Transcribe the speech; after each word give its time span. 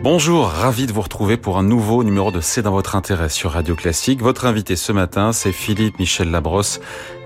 Bonjour, 0.00 0.46
ravi 0.46 0.86
de 0.86 0.92
vous 0.92 1.00
retrouver 1.00 1.36
pour 1.36 1.58
un 1.58 1.64
nouveau 1.64 2.04
numéro 2.04 2.30
de 2.30 2.40
C'est 2.40 2.62
dans 2.62 2.70
votre 2.70 2.94
intérêt 2.94 3.28
sur 3.28 3.50
Radio 3.50 3.74
Classique. 3.74 4.22
Votre 4.22 4.46
invité 4.46 4.76
ce 4.76 4.92
matin, 4.92 5.32
c'est 5.32 5.50
Philippe 5.50 5.98
Michel 5.98 6.30
Labrosse, 6.30 6.80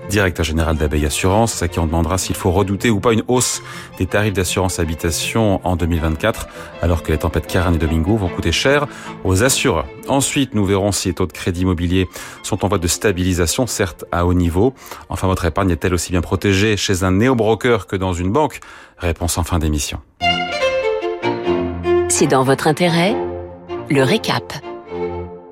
directeur 0.09 0.43
général 0.43 0.75
d'Abeille 0.75 1.05
Assurance, 1.05 1.61
à 1.61 1.67
qui 1.67 1.77
on 1.77 1.85
demandera 1.85 2.17
s'il 2.17 2.35
faut 2.35 2.49
redouter 2.49 2.89
ou 2.89 2.99
pas 2.99 3.13
une 3.13 3.21
hausse 3.27 3.61
des 3.99 4.07
tarifs 4.07 4.33
d'assurance 4.33 4.79
habitation 4.79 5.61
en 5.63 5.75
2024, 5.75 6.47
alors 6.81 7.03
que 7.03 7.11
les 7.11 7.19
tempêtes 7.19 7.45
Karan 7.45 7.75
et 7.75 7.77
Domingo 7.77 8.17
vont 8.17 8.27
coûter 8.27 8.51
cher 8.51 8.87
aux 9.23 9.43
assureurs. 9.43 9.85
Ensuite, 10.07 10.55
nous 10.55 10.65
verrons 10.65 10.91
si 10.91 11.09
les 11.09 11.13
taux 11.13 11.27
de 11.27 11.31
crédit 11.31 11.61
immobilier 11.61 12.09
sont 12.41 12.65
en 12.65 12.69
voie 12.69 12.79
de 12.79 12.87
stabilisation, 12.87 13.67
certes 13.67 14.03
à 14.11 14.25
haut 14.25 14.33
niveau. 14.33 14.73
Enfin, 15.09 15.27
votre 15.27 15.45
épargne 15.45 15.69
est-elle 15.69 15.93
aussi 15.93 16.11
bien 16.11 16.21
protégée 16.21 16.75
chez 16.75 17.03
un 17.03 17.11
néo-broker 17.11 17.85
que 17.85 17.95
dans 17.95 18.13
une 18.13 18.31
banque? 18.31 18.61
Réponse 18.97 19.37
en 19.37 19.43
fin 19.43 19.59
d'émission. 19.59 19.99
C'est 22.23 22.29
dans 22.29 22.43
votre 22.43 22.67
intérêt? 22.67 23.17
Le 23.89 24.01
récap. 24.01 24.53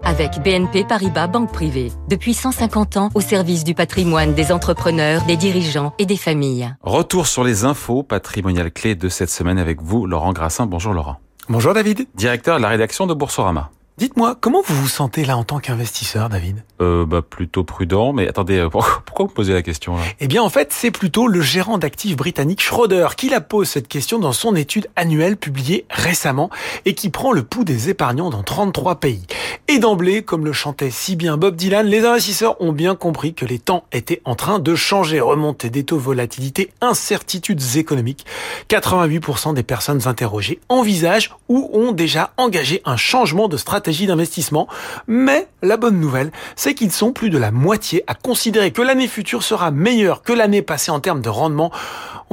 Avec 0.03 0.41
BNP 0.41 0.85
Paribas 0.85 1.27
Banque 1.27 1.51
Privée, 1.51 1.91
depuis 2.07 2.33
150 2.33 2.95
ans 2.95 3.09
au 3.13 3.19
service 3.19 3.65
du 3.65 3.73
patrimoine 3.73 4.33
des 4.33 4.53
entrepreneurs, 4.53 5.21
des 5.25 5.35
dirigeants 5.35 5.93
et 5.99 6.05
des 6.05 6.15
familles. 6.15 6.73
Retour 6.81 7.27
sur 7.27 7.43
les 7.43 7.65
infos 7.65 8.03
patrimoniales 8.03 8.71
clés 8.71 8.95
de 8.95 9.09
cette 9.09 9.29
semaine 9.29 9.59
avec 9.59 9.81
vous, 9.81 10.05
Laurent 10.05 10.31
Grassin. 10.31 10.65
Bonjour 10.65 10.93
Laurent. 10.93 11.17
Bonjour 11.49 11.73
David. 11.73 12.07
Directeur 12.15 12.55
de 12.55 12.61
la 12.61 12.69
rédaction 12.69 13.05
de 13.05 13.13
Boursorama. 13.13 13.69
Dites-moi, 13.97 14.37
comment 14.39 14.61
vous 14.65 14.73
vous 14.73 14.87
sentez 14.87 15.25
là 15.25 15.35
en 15.35 15.43
tant 15.43 15.59
qu'investisseur, 15.59 16.29
David? 16.29 16.63
Euh, 16.81 17.05
bah, 17.05 17.21
Plutôt 17.21 17.65
prudent, 17.65 18.13
mais 18.13 18.27
attendez, 18.27 18.57
euh, 18.57 18.69
pourquoi 18.69 19.25
vous 19.25 19.33
posez 19.33 19.53
la 19.53 19.61
question 19.61 19.97
là? 19.97 20.03
Eh 20.21 20.27
bien, 20.27 20.41
en 20.41 20.49
fait, 20.49 20.71
c'est 20.71 20.91
plutôt 20.91 21.27
le 21.27 21.41
gérant 21.41 21.77
d'actifs 21.77 22.15
britannique 22.15 22.61
Schroeder 22.61 23.09
qui 23.17 23.29
la 23.29 23.41
pose 23.41 23.67
cette 23.67 23.89
question 23.89 24.17
dans 24.17 24.31
son 24.31 24.55
étude 24.55 24.87
annuelle 24.95 25.35
publiée 25.35 25.85
récemment 25.89 26.49
et 26.85 26.95
qui 26.95 27.09
prend 27.09 27.33
le 27.33 27.43
pouls 27.43 27.65
des 27.65 27.89
épargnants 27.89 28.29
dans 28.29 28.43
33 28.43 28.95
pays. 28.95 29.25
Et 29.67 29.77
d'emblée, 29.77 30.23
comme 30.23 30.45
le 30.45 30.53
chantait 30.53 30.89
si 30.89 31.17
bien 31.17 31.35
Bob 31.35 31.57
Dylan, 31.57 31.85
les 31.85 32.05
investisseurs 32.05 32.59
ont 32.61 32.71
bien 32.71 32.95
compris 32.95 33.33
que 33.33 33.45
les 33.45 33.59
temps 33.59 33.83
étaient 33.91 34.21
en 34.23 34.35
train 34.35 34.59
de 34.59 34.73
changer. 34.73 35.19
Remontée 35.19 35.69
des 35.69 35.83
taux, 35.83 35.99
volatilité, 35.99 36.71
incertitudes 36.79 37.61
économiques. 37.75 38.25
88% 38.69 39.53
des 39.53 39.63
personnes 39.63 40.07
interrogées 40.07 40.59
envisagent 40.69 41.35
ou 41.49 41.69
ont 41.73 41.91
déjà 41.91 42.33
engagé 42.37 42.81
un 42.85 42.97
changement 42.97 43.49
de 43.49 43.57
stratégie 43.57 43.80
d'investissement. 43.81 44.67
Mais 45.07 45.47
la 45.61 45.77
bonne 45.77 45.99
nouvelle, 45.99 46.31
c'est 46.55 46.73
qu'ils 46.73 46.91
sont 46.91 47.11
plus 47.11 47.29
de 47.29 47.37
la 47.37 47.51
moitié 47.51 48.03
à 48.07 48.15
considérer 48.15 48.71
que 48.71 48.81
l'année 48.81 49.07
future 49.07 49.43
sera 49.43 49.71
meilleure 49.71 50.21
que 50.21 50.33
l'année 50.33 50.61
passée 50.61 50.91
en 50.91 50.99
termes 50.99 51.21
de 51.21 51.29
rendement. 51.29 51.71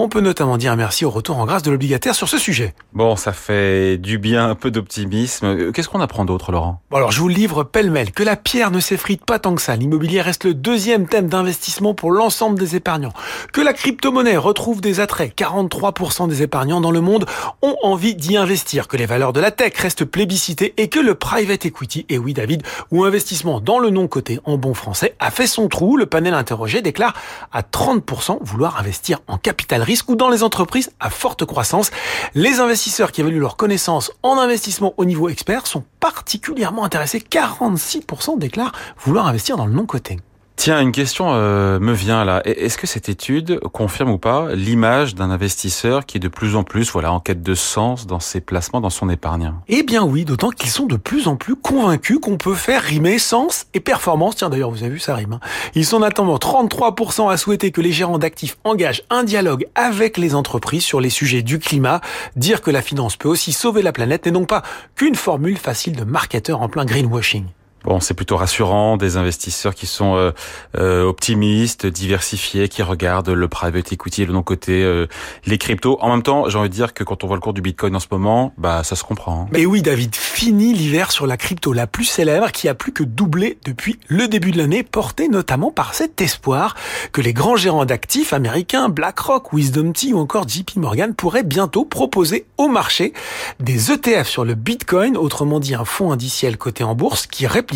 On 0.01 0.09
peut 0.09 0.21
notamment 0.21 0.59
dire 0.59 0.77
merci 0.77 1.05
au 1.05 1.11
retour 1.11 1.39
en 1.39 1.45
grâce 1.45 1.65
de 1.65 1.73
l'obligataire 1.73 2.15
sur 2.15 2.29
ce 2.29 2.39
sujet. 2.39 2.73
Bon, 2.93 3.17
ça 3.17 3.33
fait 3.33 3.99
du 3.99 4.19
bien, 4.19 4.51
un 4.51 4.55
peu 4.55 4.71
d'optimisme. 4.71 5.73
Qu'est-ce 5.73 5.89
qu'on 5.89 6.01
apprend 6.01 6.25
d'autre, 6.25 6.53
Laurent? 6.53 6.81
Bon 6.89 6.99
Alors, 6.99 7.11
je 7.11 7.21
vous 7.21 7.27
livre 7.27 7.65
pêle-mêle 7.65 8.12
que 8.12 8.23
la 8.23 8.37
pierre 8.37 8.71
ne 8.71 8.79
s'effrite 8.79 9.25
pas 9.25 9.41
tant 9.41 9.57
que 9.57 9.61
ça. 9.61 9.75
L'immobilier 9.75 10.21
reste 10.21 10.45
le 10.45 10.55
deuxième 10.55 11.09
thème 11.09 11.27
d'investissement 11.27 11.95
pour 11.95 12.12
l'ensemble 12.12 12.61
des 12.61 12.77
épargnants. 12.77 13.12
Que 13.53 13.61
la 13.61 13.73
crypto-monnaie 13.73 14.37
retrouve 14.37 14.81
des 14.81 15.01
attraits. 15.01 15.37
43% 15.37 16.29
des 16.29 16.43
épargnants 16.43 16.81
dans 16.81 16.93
le 16.93 17.01
monde 17.01 17.27
ont 17.62 17.77
envie 17.83 18.15
d'y 18.15 18.37
investir. 18.37 18.87
Que 18.87 18.97
les 18.97 19.07
valeurs 19.07 19.33
de 19.33 19.41
la 19.41 19.51
tech 19.51 19.77
restent 19.79 20.05
plébiscitées 20.05 20.75
et 20.77 20.89
que 20.89 21.01
le 21.01 21.17
private 21.39 21.67
equity, 21.67 22.05
et 22.08 22.19
oui 22.19 22.34
David, 22.34 22.64
ou 22.91 23.05
investissement 23.05 23.60
dans 23.60 23.78
le 23.78 23.91
non-coté 23.91 24.41
en 24.43 24.56
bon 24.56 24.75
français, 24.75 25.15
a 25.21 25.31
fait 25.31 25.47
son 25.47 25.69
trou. 25.69 25.97
Le 25.97 26.06
panel 26.06 26.34
interrogé 26.34 26.82
déclare 26.82 27.15
à 27.53 27.62
30% 27.62 28.38
vouloir 28.41 28.76
investir 28.76 29.21
en 29.28 29.38
capital 29.38 29.82
risque 29.82 30.10
ou 30.10 30.16
dans 30.16 30.31
les 30.31 30.43
entreprises 30.43 30.91
à 30.98 31.10
forte 31.10 31.44
croissance. 31.44 31.93
Les 32.34 32.59
investisseurs 32.59 33.12
qui 33.12 33.21
évaluent 33.21 33.38
leurs 33.38 33.56
connaissances 33.56 34.10
en 34.25 34.37
investissement 34.37 34.94
au 34.97 35.04
niveau 35.04 35.28
expert 35.28 35.69
sont 35.69 35.84
particulièrement 36.00 36.82
intéressés. 36.82 37.21
46% 37.21 38.37
déclarent 38.37 38.72
vouloir 38.98 39.28
investir 39.28 39.56
dans 39.56 39.66
le 39.66 39.72
non-coté. 39.72 40.19
Tiens, 40.59 40.81
une 40.81 40.91
question 40.91 41.29
euh, 41.31 41.79
me 41.79 41.93
vient 41.93 42.25
là. 42.25 42.43
Est-ce 42.45 42.79
que 42.79 42.89
cette 42.89 43.09
étude 43.09 43.61
confirme 43.61 44.11
ou 44.11 44.19
pas 44.19 44.49
l'image 44.57 45.15
d'un 45.15 45.31
investisseur 45.31 46.05
qui 46.05 46.17
est 46.17 46.21
de 46.21 46.27
plus 46.27 46.57
en 46.57 46.65
plus 46.65 46.91
voilà 46.91 47.13
en 47.13 47.21
quête 47.21 47.45
de 47.45 47.55
sens 47.55 48.09
dans 48.09 48.19
ses 48.19 48.41
placements, 48.41 48.81
dans 48.81 48.91
son 48.91 49.09
épargne? 49.09 49.55
Eh 49.69 49.85
bien 49.85 50.03
oui, 50.03 50.25
d'autant 50.25 50.51
qu'ils 50.51 50.71
sont 50.71 50.87
de 50.87 50.97
plus 50.97 51.29
en 51.29 51.37
plus 51.37 51.55
convaincus 51.55 52.19
qu'on 52.21 52.39
peut 52.39 52.57
faire 52.57 52.83
rimer 52.83 53.21
sens 53.21 53.67
et 53.73 53.79
performance. 53.79 54.35
Tiens 54.35 54.51
d'ailleurs, 54.51 54.73
vous 54.73 54.83
avez 54.83 54.91
vu 54.91 54.99
ça 54.99 55.15
rime. 55.15 55.35
Hein. 55.35 55.41
Ils 55.77 55.87
sont 55.87 56.01
notamment 56.01 56.39
33% 56.39 57.31
à 57.31 57.37
souhaiter 57.37 57.71
que 57.71 57.81
les 57.81 57.93
gérants 57.93 58.19
d'actifs 58.19 58.59
engagent 58.65 59.05
un 59.11 59.23
dialogue 59.23 59.69
avec 59.77 60.17
les 60.17 60.35
entreprises 60.35 60.83
sur 60.83 61.01
les 61.01 61.11
sujets 61.11 61.43
du 61.43 61.61
climat. 61.61 62.01
Dire 62.35 62.63
que 62.63 62.73
la 62.73 62.83
finance 62.83 63.15
peut 63.15 63.29
aussi 63.29 63.53
sauver 63.53 63.83
la 63.83 63.93
planète 63.93 64.27
n'est 64.27 64.33
donc 64.33 64.49
pas 64.49 64.65
qu'une 64.97 65.15
formule 65.15 65.57
facile 65.57 65.95
de 65.95 66.03
marketeur 66.03 66.63
en 66.63 66.69
plein 66.69 66.85
greenwashing. 66.85 67.45
Bon, 67.84 68.00
c'est 68.00 68.15
plutôt 68.15 68.37
rassurant, 68.37 68.97
des 68.97 69.16
investisseurs 69.16 69.75
qui 69.75 69.87
sont 69.87 70.16
euh, 70.16 70.33
euh, 70.77 71.05
optimistes, 71.05 71.87
diversifiés, 71.87 72.69
qui 72.69 72.83
regardent 72.83 73.31
le 73.31 73.49
private 73.49 73.93
equity, 73.93 74.27
le 74.27 74.33
non-côté, 74.33 74.83
euh, 74.83 75.06
les 75.47 75.59
cryptos. 75.59 75.97
En 76.00 76.11
même 76.11 76.25
temps, 76.25 76.49
j'ai 76.49 76.59
envie 76.59 76.69
de 76.69 76.75
dire 76.75 76.93
que 76.93 77.05
quand 77.05 77.22
on 77.22 77.28
voit 77.28 77.37
le 77.37 77.41
cours 77.41 77.53
du 77.53 77.62
Bitcoin 77.62 77.94
en 77.94 78.00
ce 78.00 78.09
moment, 78.11 78.53
bah 78.59 78.83
ça 78.83 78.97
se 78.97 79.05
comprend. 79.05 79.43
Hein. 79.43 79.49
Mais 79.53 79.65
oui, 79.65 79.81
David, 79.81 80.16
fini 80.16 80.75
l'hiver 80.75 81.12
sur 81.12 81.28
la 81.28 81.37
crypto 81.37 81.72
la 81.72 81.87
plus 81.87 82.05
célèbre 82.05 82.50
qui 82.50 82.69
a 82.69 82.75
plus 82.75 82.93
que 82.93 83.05
doublé 83.05 83.59
depuis 83.65 84.00
le 84.09 84.27
début 84.27 84.50
de 84.50 84.59
l'année, 84.59 84.83
porté 84.83 85.28
notamment 85.28 85.71
par 85.71 85.95
cet 85.95 86.21
espoir 86.21 86.75
que 87.12 87.21
les 87.21 87.33
grands 87.33 87.56
gérants 87.56 87.84
d'actifs 87.84 88.33
américains, 88.33 88.89
BlackRock, 88.89 89.53
Wisdom 89.53 89.93
Tea 89.93 90.15
ou 90.15 90.19
encore 90.19 90.49
JP 90.49 90.77
Morgan 90.77 91.15
pourraient 91.15 91.45
bientôt 91.45 91.84
proposer 91.84 92.47
au 92.56 92.66
marché 92.66 93.12
des 93.60 93.93
ETF 93.93 94.27
sur 94.27 94.45
le 94.45 94.55
Bitcoin, 94.55 95.16
autrement 95.16 95.60
dit 95.60 95.77
un 95.77 95.84
fonds 95.84 96.10
indiciel 96.10 96.56
coté 96.56 96.83
en 96.83 96.97
bourse 96.97 97.28
qui 97.28 97.47
répond 97.47 97.68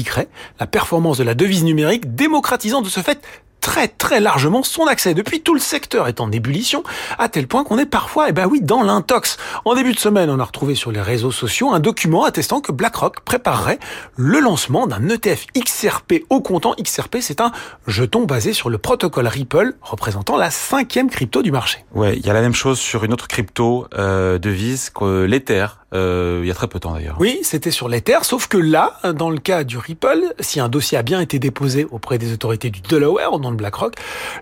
la 0.60 0.66
performance 0.66 1.18
de 1.18 1.24
la 1.24 1.34
devise 1.34 1.64
numérique, 1.64 2.14
démocratisant 2.14 2.82
de 2.82 2.88
ce 2.88 3.00
fait 3.00 3.20
très 3.62 3.88
très 3.88 4.20
largement 4.20 4.62
son 4.62 4.86
accès. 4.86 5.14
Depuis 5.14 5.40
tout 5.40 5.54
le 5.54 5.60
secteur 5.60 6.08
est 6.08 6.20
en 6.20 6.30
ébullition, 6.30 6.82
à 7.18 7.30
tel 7.30 7.46
point 7.46 7.64
qu'on 7.64 7.78
est 7.78 7.86
parfois, 7.86 8.28
eh 8.28 8.32
ben 8.32 8.46
oui, 8.46 8.60
dans 8.60 8.82
l'intox. 8.82 9.38
En 9.64 9.74
début 9.74 9.94
de 9.94 9.98
semaine, 9.98 10.28
on 10.28 10.40
a 10.40 10.44
retrouvé 10.44 10.74
sur 10.74 10.92
les 10.92 11.00
réseaux 11.00 11.30
sociaux 11.30 11.72
un 11.72 11.80
document 11.80 12.24
attestant 12.24 12.60
que 12.60 12.72
BlackRock 12.72 13.20
préparerait 13.20 13.78
le 14.16 14.40
lancement 14.40 14.86
d'un 14.86 15.08
ETF 15.08 15.46
XRP 15.56 16.24
au 16.28 16.40
comptant. 16.42 16.74
XRP, 16.74 17.18
c'est 17.20 17.40
un 17.40 17.52
jeton 17.86 18.24
basé 18.24 18.52
sur 18.52 18.68
le 18.68 18.78
protocole 18.78 19.28
Ripple, 19.28 19.74
représentant 19.80 20.36
la 20.36 20.50
cinquième 20.50 21.08
crypto 21.08 21.42
du 21.42 21.52
marché. 21.52 21.84
Ouais, 21.94 22.16
il 22.16 22.26
y 22.26 22.30
a 22.30 22.32
la 22.32 22.42
même 22.42 22.54
chose 22.54 22.80
sur 22.80 23.04
une 23.04 23.12
autre 23.12 23.28
crypto 23.28 23.86
euh, 23.94 24.38
devise 24.38 24.90
que 24.90 25.24
l'Ether. 25.24 25.66
Euh, 25.92 26.40
il 26.42 26.48
y 26.48 26.50
a 26.50 26.54
très 26.54 26.68
peu 26.68 26.78
de 26.78 26.82
temps 26.82 26.94
d'ailleurs. 26.94 27.16
Oui, 27.20 27.40
c'était 27.42 27.70
sur 27.70 27.88
l'Ether, 27.88 28.18
sauf 28.22 28.46
que 28.46 28.56
là, 28.56 28.98
dans 29.14 29.30
le 29.30 29.38
cas 29.38 29.64
du 29.64 29.78
Ripple, 29.78 30.34
si 30.40 30.60
un 30.60 30.68
dossier 30.68 30.96
a 30.96 31.02
bien 31.02 31.20
été 31.20 31.38
déposé 31.38 31.86
auprès 31.90 32.18
des 32.18 32.32
autorités 32.32 32.70
du 32.70 32.80
Delaware, 32.80 33.38
dans 33.38 33.50
le 33.50 33.56
BlackRock, 33.56 33.94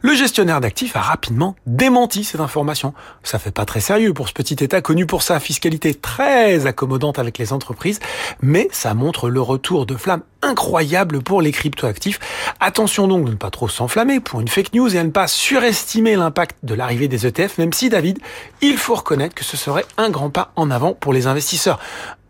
le 0.03 0.15
gestionnaire 0.15 0.61
d'actifs 0.61 0.97
a 0.97 1.01
rapidement 1.01 1.57
démenti 1.67 2.25
cette 2.25 2.41
information. 2.41 2.95
Ça 3.23 3.39
fait 3.39 3.51
pas 3.51 3.65
très 3.65 3.81
sérieux 3.81 4.15
pour 4.15 4.29
ce 4.29 4.33
petit 4.33 4.63
État 4.63 4.81
connu 4.81 5.07
pour 5.07 5.23
sa 5.23 5.41
fiscalité 5.41 5.95
très 5.95 6.67
accommodante 6.67 7.19
avec 7.19 7.39
les 7.39 7.53
entreprises, 7.53 8.01
mais 8.41 8.69
ça 8.71 8.95
montre 8.95 9.29
le 9.29 9.41
retour 9.41 9.87
de 9.87 9.97
flamme 9.97 10.23
incroyable 10.43 11.23
pour 11.23 11.43
les 11.43 11.53
cryptoactifs. 11.53 12.19
Attention 12.61 13.09
donc 13.09 13.25
de 13.25 13.31
ne 13.31 13.37
pas 13.37 13.51
trop 13.51 13.69
s'enflammer 13.69 14.21
pour 14.21 14.41
une 14.41 14.49
fake 14.49 14.75
news 14.75 14.95
et 14.95 14.99
à 14.99 15.05
ne 15.05 15.11
pas 15.11 15.27
surestimer 15.27 16.17
l'impact 16.17 16.57
de 16.63 16.75
l'arrivée 16.75 17.09
des 17.09 17.27
ETF, 17.27 17.59
même 17.59 17.73
si 17.73 17.89
David, 17.89 18.19
il 18.61 18.77
faut 18.77 18.95
reconnaître 18.95 19.35
que 19.35 19.45
ce 19.45 19.57
serait 19.57 19.87
un 19.97 20.11
grand 20.11 20.31
pas 20.31 20.53
en 20.57 20.71
avant 20.71 20.95
pour 20.95 21.13
les 21.13 21.27
investisseurs 21.27 21.79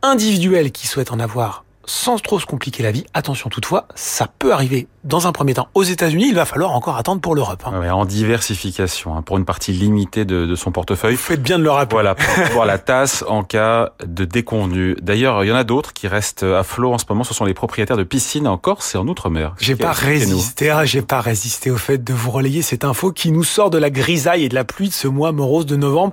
individuels 0.03 0.73
qui 0.73 0.87
souhaitent 0.87 1.13
en 1.13 1.21
avoir 1.21 1.65
sans 1.91 2.19
trop 2.19 2.39
se 2.39 2.47
compliquer 2.47 2.83
la 2.85 2.93
vie. 2.93 3.05
Attention 3.15 3.51
toutefois, 3.51 3.87
ça 3.97 4.29
peut 4.39 4.53
arriver 4.53 4.87
dans 5.05 5.27
un 5.27 5.33
premier 5.33 5.55
temps 5.55 5.69
aux 5.75 5.83
États-Unis. 5.83 6.27
Il 6.29 6.35
va 6.35 6.45
falloir 6.45 6.73
encore 6.73 6.97
attendre 6.97 7.21
pour 7.21 7.35
l'Europe. 7.35 7.63
Hein. 7.67 7.91
en 7.91 8.05
diversification, 8.05 9.17
hein, 9.17 9.23
pour 9.23 9.39
une 9.39 9.45
partie 9.45 9.73
limitée 9.73 10.25
de, 10.25 10.47
de, 10.47 10.55
son 10.55 10.73
portefeuille. 10.73 11.15
Vous 11.15 11.21
faites 11.21 11.43
bien 11.43 11.59
de 11.59 11.65
le 11.65 11.71
rappeler. 11.71 11.95
Voilà, 11.95 12.15
pour 12.15 12.39
avoir 12.47 12.67
la 12.67 12.79
tasse 12.79 13.25
en 13.29 13.43
cas 13.43 13.93
de 14.05 14.25
déconvenu. 14.25 14.97
D'ailleurs, 15.01 15.45
il 15.45 15.49
y 15.49 15.53
en 15.53 15.57
a 15.57 15.65
d'autres 15.65 15.93
qui 15.93 16.09
restent 16.09 16.43
à 16.43 16.63
flot 16.63 16.93
en 16.93 16.99
ce 16.99 17.05
moment. 17.09 17.25
Ce 17.25 17.35
sont 17.35 17.45
les 17.45 17.55
propriétaires 17.55 17.97
de 17.97 18.05
piscines 18.05 18.47
en 18.47 18.59
Corse 18.59 18.95
et 18.95 18.99
en 18.99 19.07
Outre-mer. 19.09 19.55
J'ai 19.59 19.77
pas 19.77 19.93
résisté, 19.93 20.71
ah, 20.71 20.85
j'ai 20.85 21.03
pas 21.03 21.21
résisté 21.21 21.71
au 21.71 21.77
fait 21.77 22.03
de 22.03 22.13
vous 22.13 22.31
relayer 22.31 22.63
cette 22.63 22.85
info 22.85 23.13
qui 23.13 23.31
nous 23.31 23.45
sort 23.45 23.71
de 23.71 23.79
la 23.79 23.91
grisaille 23.91 24.45
et 24.45 24.49
de 24.49 24.55
la 24.55 24.65
pluie 24.65 24.89
de 24.89 24.95
ce 24.95 25.09
mois 25.09 25.33
morose 25.33 25.67
de 25.67 25.77
novembre. 25.77 26.13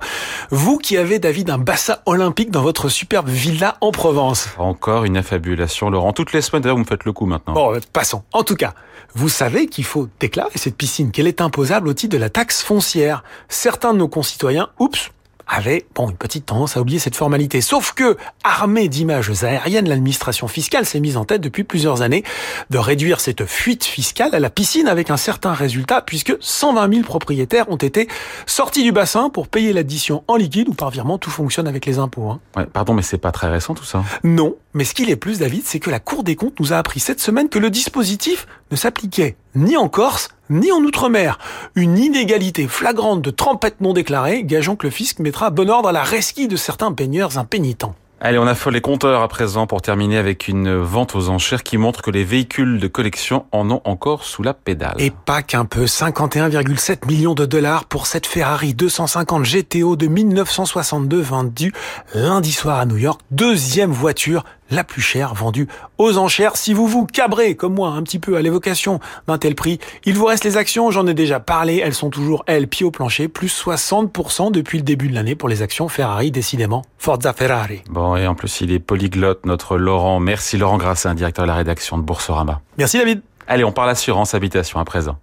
Vous 0.50 0.78
qui 0.78 0.96
avez, 0.96 1.18
David, 1.18 1.50
un 1.50 1.58
bassin 1.58 1.96
olympique 2.06 2.50
dans 2.50 2.62
votre 2.62 2.88
superbe 2.88 3.28
villa 3.28 3.76
en 3.80 3.92
Provence. 3.92 4.48
Encore 4.58 5.04
une 5.04 5.16
affabulation, 5.16 5.90
Laurent. 5.90 6.12
Toutes 6.12 6.32
les 6.32 6.40
semaines, 6.40 6.62
d'ailleurs, 6.62 6.76
vous 6.76 6.82
me 6.82 6.88
faites 6.88 7.04
le 7.04 7.12
coup 7.12 7.26
maintenant. 7.26 7.54
Bon, 7.54 7.78
passons. 7.92 8.22
En 8.32 8.42
tout 8.42 8.56
cas, 8.56 8.74
vous 9.14 9.28
savez 9.28 9.66
qu'il 9.66 9.84
faut 9.84 10.08
déclarer 10.20 10.50
cette 10.56 10.76
piscine, 10.76 11.10
qu'elle 11.10 11.26
est 11.26 11.40
imposable 11.40 11.88
au 11.88 11.94
titre 11.94 12.12
de 12.12 12.20
la 12.20 12.30
taxe 12.30 12.62
foncière. 12.62 13.24
Certains 13.48 13.92
de 13.92 13.98
nos 13.98 14.08
concitoyens, 14.08 14.68
oups, 14.78 15.10
avait 15.48 15.86
bon 15.94 16.10
une 16.10 16.16
petite 16.16 16.46
tendance 16.46 16.76
à 16.76 16.80
oublier 16.80 16.98
cette 16.98 17.16
formalité. 17.16 17.60
Sauf 17.60 17.92
que, 17.92 18.16
armée 18.44 18.88
d'images 18.88 19.42
aériennes, 19.42 19.88
l'administration 19.88 20.46
fiscale 20.46 20.84
s'est 20.84 21.00
mise 21.00 21.16
en 21.16 21.24
tête 21.24 21.40
depuis 21.40 21.64
plusieurs 21.64 22.02
années 22.02 22.22
de 22.70 22.78
réduire 22.78 23.20
cette 23.20 23.46
fuite 23.46 23.84
fiscale 23.84 24.34
à 24.34 24.40
la 24.40 24.50
piscine 24.50 24.88
avec 24.88 25.10
un 25.10 25.16
certain 25.16 25.52
résultat, 25.52 26.02
puisque 26.02 26.36
120 26.40 26.92
000 26.92 27.02
propriétaires 27.04 27.68
ont 27.70 27.76
été 27.76 28.08
sortis 28.46 28.82
du 28.82 28.92
bassin 28.92 29.30
pour 29.30 29.48
payer 29.48 29.72
l'addition 29.72 30.22
en 30.28 30.36
liquide 30.36 30.68
ou 30.68 30.74
par 30.74 30.90
virement. 30.90 31.18
Tout 31.18 31.30
fonctionne 31.30 31.66
avec 31.66 31.86
les 31.86 31.98
impôts. 31.98 32.28
Hein. 32.28 32.40
Ouais, 32.56 32.66
pardon, 32.66 32.94
mais 32.94 33.02
c'est 33.02 33.18
pas 33.18 33.32
très 33.32 33.48
récent 33.48 33.74
tout 33.74 33.84
ça. 33.84 34.04
Non, 34.24 34.56
mais 34.74 34.84
ce 34.84 34.94
qu'il 34.94 35.10
est 35.10 35.16
plus, 35.16 35.38
David, 35.38 35.62
c'est 35.64 35.80
que 35.80 35.90
la 35.90 36.00
Cour 36.00 36.22
des 36.24 36.36
comptes 36.36 36.60
nous 36.60 36.72
a 36.72 36.76
appris 36.76 37.00
cette 37.00 37.20
semaine 37.20 37.48
que 37.48 37.58
le 37.58 37.70
dispositif 37.70 38.46
ne 38.70 38.76
s'appliquait 38.76 39.36
ni 39.54 39.76
en 39.76 39.88
Corse, 39.88 40.28
ni 40.50 40.72
en 40.72 40.78
Outre-mer. 40.78 41.38
Une 41.74 41.98
inégalité 41.98 42.66
flagrante 42.68 43.22
de 43.22 43.30
trempettes 43.30 43.80
non 43.80 43.92
déclarées, 43.92 44.44
gageant 44.44 44.76
que 44.76 44.86
le 44.86 44.90
fisc 44.90 45.18
mettra 45.18 45.50
bon 45.50 45.70
ordre 45.70 45.88
à 45.88 45.92
la 45.92 46.02
resquille 46.02 46.48
de 46.48 46.56
certains 46.56 46.90
baigneurs 46.90 47.38
impénitents. 47.38 47.94
Allez, 48.20 48.38
on 48.38 48.48
affole 48.48 48.72
les 48.72 48.80
compteurs 48.80 49.22
à 49.22 49.28
présent 49.28 49.68
pour 49.68 49.80
terminer 49.80 50.18
avec 50.18 50.48
une 50.48 50.74
vente 50.74 51.14
aux 51.14 51.28
enchères 51.28 51.62
qui 51.62 51.78
montre 51.78 52.02
que 52.02 52.10
les 52.10 52.24
véhicules 52.24 52.80
de 52.80 52.88
collection 52.88 53.46
en 53.52 53.70
ont 53.70 53.80
encore 53.84 54.24
sous 54.24 54.42
la 54.42 54.54
pédale. 54.54 54.96
Et 54.98 55.12
pas 55.12 55.42
qu'un 55.42 55.64
peu, 55.64 55.84
51,7 55.84 57.06
millions 57.06 57.34
de 57.34 57.46
dollars 57.46 57.84
pour 57.84 58.08
cette 58.08 58.26
Ferrari 58.26 58.74
250 58.74 59.44
GTO 59.44 59.94
de 59.94 60.08
1962 60.08 61.20
vendue 61.20 61.72
lundi 62.12 62.50
soir 62.50 62.80
à 62.80 62.86
New 62.86 62.96
York, 62.96 63.20
deuxième 63.30 63.92
voiture 63.92 64.44
la 64.70 64.84
plus 64.84 65.02
chère 65.02 65.34
vendue 65.34 65.68
aux 65.98 66.18
enchères. 66.18 66.56
Si 66.56 66.74
vous 66.74 66.86
vous 66.86 67.06
cabrez, 67.06 67.54
comme 67.54 67.74
moi, 67.74 67.90
un 67.90 68.02
petit 68.02 68.18
peu 68.18 68.36
à 68.36 68.42
l'évocation 68.42 69.00
d'un 69.26 69.38
tel 69.38 69.54
prix, 69.54 69.78
il 70.04 70.14
vous 70.14 70.26
reste 70.26 70.44
les 70.44 70.56
actions, 70.56 70.90
j'en 70.90 71.06
ai 71.06 71.14
déjà 71.14 71.40
parlé, 71.40 71.80
elles 71.84 71.94
sont 71.94 72.10
toujours, 72.10 72.44
elles, 72.46 72.68
pied 72.68 72.84
au 72.84 72.90
plancher, 72.90 73.28
plus 73.28 73.48
60% 73.64 74.52
depuis 74.52 74.78
le 74.78 74.84
début 74.84 75.08
de 75.08 75.14
l'année 75.14 75.34
pour 75.34 75.48
les 75.48 75.62
actions 75.62 75.88
Ferrari, 75.88 76.30
décidément. 76.30 76.84
Forza 76.98 77.32
Ferrari. 77.32 77.82
Bon, 77.88 78.16
et 78.16 78.26
en 78.26 78.34
plus, 78.34 78.60
il 78.60 78.72
est 78.72 78.78
polyglotte, 78.78 79.46
notre 79.46 79.76
Laurent. 79.76 80.20
Merci 80.20 80.58
Laurent 80.58 80.78
Grassin, 80.78 81.14
directeur 81.14 81.44
de 81.44 81.48
la 81.48 81.56
rédaction 81.56 81.98
de 81.98 82.02
Boursorama. 82.02 82.60
Merci 82.76 82.98
David. 82.98 83.22
Allez, 83.46 83.64
on 83.64 83.72
parle 83.72 83.90
assurance 83.90 84.34
habitation 84.34 84.78
à 84.78 84.84
présent. 84.84 85.18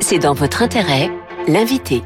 C'est 0.00 0.18
dans 0.18 0.34
votre 0.34 0.62
intérêt, 0.62 1.10
l'invité. 1.48 2.02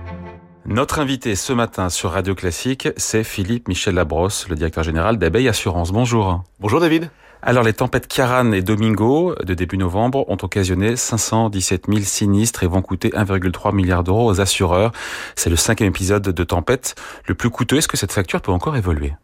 Notre 0.66 0.98
invité 0.98 1.36
ce 1.36 1.52
matin 1.54 1.88
sur 1.88 2.10
Radio 2.10 2.34
Classique, 2.34 2.88
c'est 2.98 3.24
Philippe 3.24 3.66
Michel 3.66 3.94
Labrosse, 3.94 4.46
le 4.48 4.56
directeur 4.56 4.84
général 4.84 5.16
d'Abeille 5.16 5.48
Assurance. 5.48 5.90
Bonjour. 5.90 6.44
Bonjour 6.60 6.80
David. 6.80 7.10
Alors 7.42 7.64
les 7.64 7.72
tempêtes 7.72 8.06
Kiaran 8.06 8.52
et 8.52 8.60
Domingo 8.60 9.34
de 9.42 9.54
début 9.54 9.78
novembre 9.78 10.28
ont 10.28 10.36
occasionné 10.42 10.96
517 10.96 11.86
000 11.88 12.00
sinistres 12.02 12.62
et 12.62 12.66
vont 12.66 12.82
coûter 12.82 13.08
1,3 13.08 13.74
milliard 13.74 14.04
d'euros 14.04 14.30
aux 14.30 14.40
assureurs. 14.42 14.92
C'est 15.34 15.48
le 15.48 15.56
cinquième 15.56 15.88
épisode 15.88 16.22
de 16.22 16.44
tempête 16.44 16.94
le 17.26 17.34
plus 17.34 17.48
coûteux. 17.48 17.78
Est-ce 17.78 17.88
que 17.88 17.96
cette 17.96 18.12
facture 18.12 18.42
peut 18.42 18.52
encore 18.52 18.76
évoluer? 18.76 19.14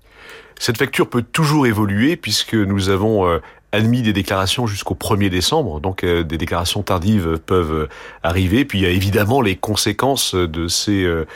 Cette 0.59 0.79
facture 0.79 1.11
peut 1.11 1.23
toujours 1.23 1.67
évoluer 1.67 2.17
puisque 2.17 2.55
nous 2.55 2.89
avons 2.89 3.29
euh, 3.29 3.41
admis 3.77 4.03
des 4.03 4.13
déclarations 4.13 4.67
jusqu'au 4.67 4.95
1er 4.95 5.29
décembre, 5.29 5.81
donc 5.81 6.03
euh, 6.03 6.23
des 6.23 6.39
déclarations 6.39 6.83
tardives 6.83 7.39
peuvent 7.45 7.73
euh, 7.73 7.89
arriver. 8.23 8.65
Puis 8.65 8.81
il 8.81 8.83
y 8.83 8.87
a 8.87 8.91
évidemment 8.91 9.41
les 9.41 9.55
conséquences 9.55 10.35
de 10.35 10.67
ces 10.67 11.05
euh, 11.05 11.27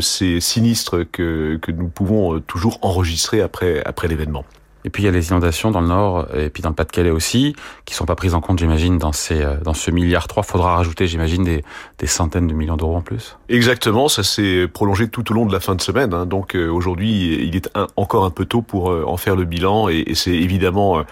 ces 0.00 0.40
sinistres 0.40 0.98
que 1.10 1.58
nous 1.72 1.88
pouvons 1.88 2.40
toujours 2.40 2.78
enregistrer 2.82 3.40
après 3.40 3.82
l'événement. 4.06 4.44
Et 4.84 4.90
puis 4.90 5.02
il 5.02 5.06
y 5.06 5.08
a 5.08 5.12
les 5.12 5.28
inondations 5.28 5.70
dans 5.70 5.80
le 5.80 5.88
nord 5.88 6.26
et 6.34 6.50
puis 6.50 6.62
dans 6.62 6.70
le 6.70 6.74
Pas-de-Calais 6.74 7.10
aussi, 7.10 7.54
qui 7.84 7.94
sont 7.94 8.06
pas 8.06 8.14
prises 8.14 8.34
en 8.34 8.40
compte, 8.40 8.58
j'imagine, 8.58 8.98
dans 8.98 9.12
ces 9.12 9.44
dans 9.62 9.74
ce 9.74 9.90
milliard 9.90 10.28
3. 10.28 10.42
Faudra 10.42 10.76
rajouter, 10.76 11.06
j'imagine, 11.06 11.44
des, 11.44 11.64
des 11.98 12.06
centaines 12.06 12.46
de 12.46 12.54
millions 12.54 12.76
d'euros 12.76 12.96
en 12.96 13.02
plus. 13.02 13.36
Exactement, 13.48 14.08
ça 14.08 14.22
s'est 14.22 14.66
prolongé 14.72 15.08
tout 15.08 15.30
au 15.30 15.34
long 15.34 15.46
de 15.46 15.52
la 15.52 15.60
fin 15.60 15.74
de 15.74 15.82
semaine. 15.82 16.14
Hein. 16.14 16.26
Donc 16.26 16.54
aujourd'hui, 16.54 17.46
il 17.46 17.56
est 17.56 17.70
un, 17.74 17.86
encore 17.96 18.24
un 18.24 18.30
peu 18.30 18.44
tôt 18.44 18.62
pour 18.62 18.88
en 18.88 19.16
faire 19.16 19.36
le 19.36 19.44
bilan, 19.44 19.88
et, 19.88 20.04
et 20.06 20.14
c'est 20.14 20.32
évidemment 20.34 21.04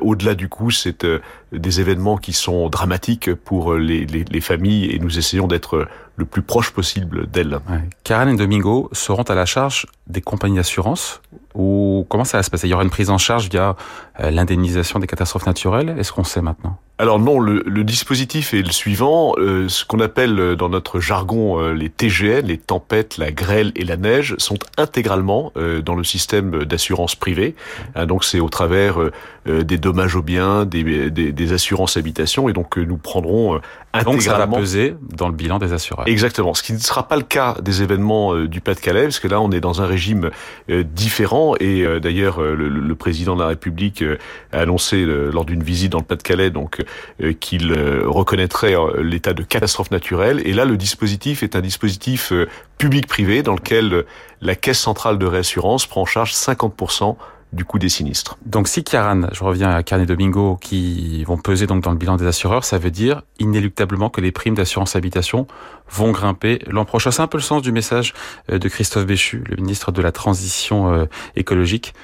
au-delà 0.00 0.34
du 0.34 0.48
coup, 0.48 0.70
c'est 0.70 1.06
des 1.52 1.80
événements 1.80 2.16
qui 2.16 2.32
sont 2.32 2.68
dramatiques 2.68 3.32
pour 3.34 3.74
les, 3.74 4.04
les, 4.04 4.24
les 4.24 4.40
familles, 4.40 4.90
et 4.90 4.98
nous 4.98 5.18
essayons 5.18 5.46
d'être 5.46 5.88
le 6.16 6.24
plus 6.24 6.42
proche 6.42 6.70
possible 6.70 7.26
d'elles. 7.26 7.58
Ouais. 7.68 7.88
Karen 8.04 8.28
et 8.28 8.36
Domingo 8.36 8.88
seront 8.92 9.22
à 9.22 9.34
la 9.34 9.46
charge 9.46 9.86
des 10.06 10.20
compagnies 10.20 10.56
d'assurance 10.56 11.20
ou 11.56 12.06
comment 12.08 12.24
ça 12.24 12.36
va 12.38 12.42
se 12.42 12.50
passer? 12.50 12.68
Il 12.68 12.70
y 12.70 12.74
aura 12.74 12.84
une 12.84 12.90
prise 12.90 13.10
en 13.10 13.18
charge 13.18 13.48
via 13.48 13.76
euh, 14.20 14.30
l'indemnisation 14.30 14.98
des 14.98 15.06
catastrophes 15.06 15.46
naturelles? 15.46 15.96
Est-ce 15.98 16.12
qu'on 16.12 16.24
sait 16.24 16.42
maintenant? 16.42 16.78
Alors 16.98 17.18
non, 17.18 17.40
le, 17.40 17.84
dispositif 17.84 18.54
est 18.54 18.62
le 18.62 18.72
suivant, 18.72 19.34
euh, 19.36 19.68
ce 19.68 19.84
qu'on 19.84 20.00
appelle 20.00 20.38
euh, 20.40 20.56
dans 20.56 20.70
notre 20.70 20.98
jargon 20.98 21.60
les 21.68 21.90
TGN, 21.90 22.46
les 22.46 22.56
tempêtes, 22.56 23.18
la 23.18 23.32
grêle 23.32 23.72
et 23.76 23.84
la 23.84 23.98
neige, 23.98 24.34
sont 24.38 24.58
intégralement 24.78 25.52
dans 25.84 25.94
le 25.94 26.04
système 26.04 26.64
d'assurance 26.64 27.14
privée. 27.14 27.54
Hein, 27.94 28.06
donc 28.06 28.24
c'est 28.24 28.40
au 28.40 28.48
travers 28.48 28.98
des 29.46 29.78
dommages 29.78 30.16
aux 30.16 30.22
biens, 30.22 30.64
des 30.64 31.52
assurances 31.52 31.96
habitation, 31.96 32.48
et 32.48 32.52
donc 32.52 32.76
nous 32.76 32.96
prendrons 32.96 33.60
intégralement... 33.96 34.12
Donc 34.12 34.22
ça 34.22 34.38
va 34.38 34.46
peser 34.46 34.96
dans 35.16 35.28
le 35.28 35.34
bilan 35.34 35.58
des 35.58 35.72
assureurs. 35.72 36.06
Exactement, 36.06 36.54
ce 36.54 36.62
qui 36.62 36.72
ne 36.72 36.78
sera 36.78 37.08
pas 37.08 37.16
le 37.16 37.22
cas 37.22 37.56
des 37.60 37.82
événements 37.82 38.34
du 38.44 38.60
Pas-de-Calais, 38.60 39.02
parce 39.04 39.20
que 39.20 39.28
là 39.28 39.40
on 39.40 39.50
est 39.50 39.60
dans 39.60 39.82
un 39.82 39.86
régime 39.86 40.30
différent, 40.68 41.54
et 41.60 41.84
d'ailleurs 42.00 42.40
le, 42.40 42.68
le, 42.68 42.94
président 42.94 43.34
de 43.34 43.40
la 43.42 43.48
République 43.48 44.04
a 44.52 44.60
annoncé 44.60 45.04
lors 45.04 45.44
d'une 45.44 45.62
visite 45.62 45.92
dans 45.92 45.98
le 45.98 46.04
Pas-de-Calais, 46.04 46.50
donc 46.50 46.82
euh, 47.22 47.32
qu'il 47.32 47.72
euh, 47.72 48.02
reconnaîtrait 48.06 48.74
euh, 48.74 49.02
l'état 49.02 49.32
de 49.32 49.42
catastrophe 49.42 49.90
naturelle. 49.90 50.40
Et 50.44 50.52
là, 50.52 50.64
le 50.64 50.76
dispositif 50.76 51.42
est 51.42 51.56
un 51.56 51.60
dispositif 51.60 52.32
public-privé 52.78 53.42
dans 53.42 53.54
lequel 53.54 54.04
la 54.40 54.54
Caisse 54.54 54.78
centrale 54.78 55.18
de 55.18 55.26
réassurance 55.26 55.86
prend 55.86 56.02
en 56.02 56.06
charge 56.06 56.32
50% 56.32 57.16
du 57.52 57.64
coût 57.64 57.78
des 57.78 57.88
sinistres. 57.88 58.38
Donc 58.44 58.68
si 58.68 58.84
Kiaran, 58.84 59.28
je 59.32 59.42
reviens 59.44 59.70
à 59.70 59.82
Carnet 59.82 60.06
Domingo, 60.06 60.58
qui 60.60 61.24
vont 61.24 61.38
peser 61.38 61.66
donc 61.66 61.82
dans 61.82 61.90
le 61.90 61.96
bilan 61.96 62.16
des 62.16 62.26
assureurs, 62.26 62.64
ça 62.64 62.78
veut 62.78 62.90
dire 62.90 63.22
inéluctablement 63.38 64.10
que 64.10 64.20
les 64.20 64.32
primes 64.32 64.54
d'assurance 64.54 64.96
habitation 64.96 65.46
vont 65.88 66.10
grimper 66.10 66.60
l'an 66.66 66.84
prochain. 66.84 67.10
C'est 67.10 67.22
un 67.22 67.28
peu 67.28 67.38
le 67.38 67.42
sens 67.42 67.62
du 67.62 67.72
message 67.72 68.14
de 68.48 68.68
Christophe 68.68 69.06
Béchu, 69.06 69.44
le 69.48 69.56
ministre 69.56 69.92
de 69.92 70.02
la 70.02 70.12
Transition 70.12 71.08
écologique, 71.36 71.94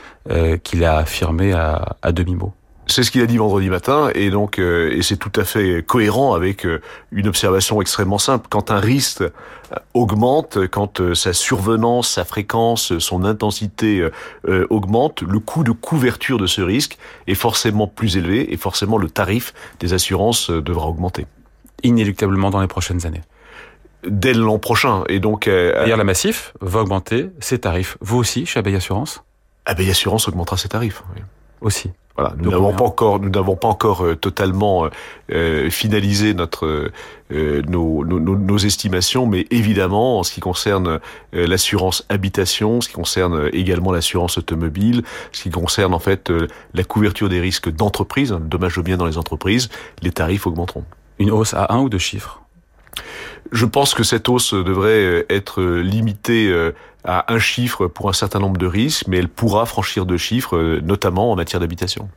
qu'il 0.63 0.85
a 0.85 0.97
affirmé 0.99 1.53
à, 1.53 1.97
à 2.03 2.13
demi-mot. 2.13 2.53
C'est 2.93 3.05
ce 3.05 3.11
qu'il 3.11 3.23
a 3.23 3.27
dit 3.27 3.39
vendredi 3.39 3.71
matin, 3.71 4.11
et 4.15 4.29
donc 4.29 4.59
euh, 4.59 4.93
et 4.93 5.01
c'est 5.01 5.17
tout 5.17 5.33
à 5.37 5.45
fait 5.45 5.83
cohérent 5.83 6.35
avec 6.35 6.67
euh, 6.67 6.83
une 7.11 7.27
observation 7.27 7.81
extrêmement 7.81 8.19
simple. 8.19 8.49
Quand 8.51 8.71
un 8.71 8.81
risque 8.81 9.25
augmente, 9.95 10.67
quand 10.69 11.01
euh, 11.01 11.15
sa 11.15 11.33
survenance, 11.33 12.11
sa 12.11 12.27
fréquence, 12.27 12.99
son 12.99 13.25
intensité 13.25 14.07
euh, 14.47 14.67
augmente, 14.69 15.23
le 15.23 15.39
coût 15.39 15.65
de 15.65 15.73
couverture 15.73 16.37
de 16.37 16.47
ce 16.47 16.61
risque 16.61 16.99
est 17.27 17.35
forcément 17.35 17.87
plus 17.87 18.19
élevé, 18.19 18.53
et 18.53 18.59
forcément 18.59 18.99
le 18.99 19.09
tarif 19.09 19.55
des 19.81 19.95
assurances 19.95 20.51
devra 20.51 20.87
augmenter. 20.89 21.27
Inéluctablement 21.83 22.51
dans 22.51 22.61
les 22.61 22.69
prochaines 22.69 23.07
années 23.07 23.23
dès 24.07 24.35
l'an 24.35 24.59
prochain. 24.59 25.05
Et 25.09 25.21
donc, 25.21 25.47
euh, 25.47 25.73
d'ailleurs, 25.75 25.97
la 25.97 26.05
Massif 26.05 26.53
va 26.61 26.81
augmenter 26.81 27.31
ses 27.41 27.59
tarifs. 27.59 27.97
Vous 28.01 28.19
aussi, 28.19 28.47
chez 28.47 28.59
Abeille 28.59 28.77
Assurance? 28.77 29.23
Abeille 29.65 29.91
Assurance 29.91 30.29
augmentera 30.29 30.57
ses 30.57 30.69
tarifs. 30.69 31.03
Oui. 31.15 31.23
Aussi. 31.61 31.91
Voilà, 32.17 32.35
nous 32.39 32.51
n'avons 32.51 32.75
pas 32.75 32.85
encore, 32.85 33.21
nous 33.21 33.31
n'avons 33.31 33.57
pas 33.57 33.69
encore 33.69 34.05
euh, 34.05 34.15
totalement 34.17 34.89
euh, 35.31 35.71
finalisé 35.71 36.35
notre 36.35 36.91
euh, 37.33 37.63
nos, 37.67 38.05
nos, 38.05 38.21
nos, 38.21 38.59
estimations, 38.59 39.27
mais 39.27 39.47
évidemment, 39.51 40.19
en 40.19 40.23
ce 40.23 40.33
qui 40.33 40.41
concerne 40.41 41.01
euh, 41.35 41.47
l'assurance 41.47 42.05
habitation, 42.11 42.81
ce 42.83 42.89
qui 42.89 42.95
concerne 42.95 43.49
également 43.53 43.91
l'assurance 43.91 44.37
automobile, 44.37 45.03
ce 45.31 45.45
qui 45.45 45.51
concerne 45.51 45.95
en 45.95 45.99
fait 45.99 46.31
euh, 46.31 46.47
la 46.75 46.85
couverture 46.85 47.31
des 47.31 47.41
risques 47.41 47.71
d'entreprise, 47.71 48.33
hein, 48.33 48.41
dommage 48.45 48.77
au 48.77 48.83
bien 48.83 48.99
dans 48.99 49.07
les 49.07 49.17
entreprises, 49.17 49.71
les 50.03 50.13
tarifs 50.13 50.47
augmenteront. 50.47 50.85
Une 51.19 51.31
hausse 51.31 51.55
à 51.55 51.73
un 51.73 51.81
ou 51.81 51.89
deux 51.89 51.99
chiffres? 51.99 52.43
Je 53.51 53.65
pense 53.65 53.95
que 53.95 54.03
cette 54.03 54.29
hausse 54.29 54.53
devrait 54.53 55.25
être 55.31 55.63
limitée 55.63 56.53
à 57.05 57.33
un 57.33 57.39
chiffre 57.39 57.87
pour 57.87 58.09
un 58.09 58.13
certain 58.13 58.39
nombre 58.39 58.59
de 58.59 58.67
risques, 58.67 59.07
mais 59.09 59.19
elle 59.19 59.29
pourra 59.29 59.67
franchir 59.67 60.07
deux 60.07 60.17
chiffres, 60.17 60.81
notamment 60.83 61.33
en 61.33 61.37
matière 61.37 61.61
d'habitation. 61.61 62.09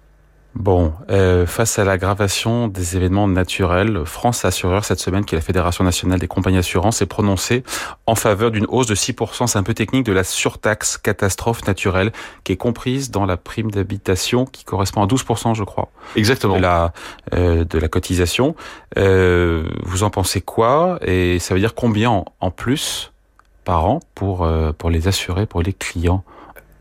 Bon, 0.55 0.93
euh, 1.09 1.45
face 1.45 1.79
à 1.79 1.83
l'aggravation 1.83 2.69
des 2.69 2.95
événements 2.95 3.27
naturels, 3.27 4.05
France 4.05 4.45
Assureur, 4.45 4.85
cette 4.85 5.01
semaine, 5.01 5.25
qui 5.25 5.35
est 5.35 5.37
la 5.37 5.41
Fédération 5.41 5.83
nationale 5.83 6.17
des 6.17 6.29
compagnies 6.29 6.55
d'assurance, 6.55 6.97
s'est 6.97 7.05
prononcée 7.05 7.63
en 8.07 8.15
faveur 8.15 8.51
d'une 8.51 8.65
hausse 8.69 8.87
de 8.87 8.95
6%, 8.95 9.47
c'est 9.47 9.59
un 9.59 9.63
peu 9.63 9.73
technique, 9.73 10.05
de 10.05 10.13
la 10.13 10.23
surtaxe 10.23 10.97
catastrophe 10.97 11.67
naturelle, 11.67 12.13
qui 12.45 12.53
est 12.53 12.57
comprise 12.57 13.11
dans 13.11 13.25
la 13.25 13.35
prime 13.35 13.69
d'habitation, 13.69 14.45
qui 14.45 14.63
correspond 14.63 15.03
à 15.03 15.07
12%, 15.07 15.55
je 15.55 15.63
crois. 15.65 15.89
Exactement. 16.15 16.55
De 16.55 16.61
la, 16.61 16.93
euh, 17.33 17.65
de 17.65 17.77
la 17.77 17.89
cotisation. 17.89 18.55
Euh, 18.97 19.67
vous 19.83 20.03
en 20.03 20.09
pensez 20.09 20.39
quoi? 20.39 20.99
Et 21.01 21.39
ça 21.39 21.53
veut 21.53 21.59
dire 21.59 21.75
combien 21.75 22.11
en, 22.11 22.25
en 22.39 22.49
plus? 22.49 23.11
Par 23.65 23.85
an 23.85 23.99
pour, 24.13 24.43
euh, 24.43 24.71
pour 24.71 24.89
les 24.89 25.09
assurer, 25.09 25.45
pour 25.45 25.61
les 25.61 25.73
clients 25.73 26.23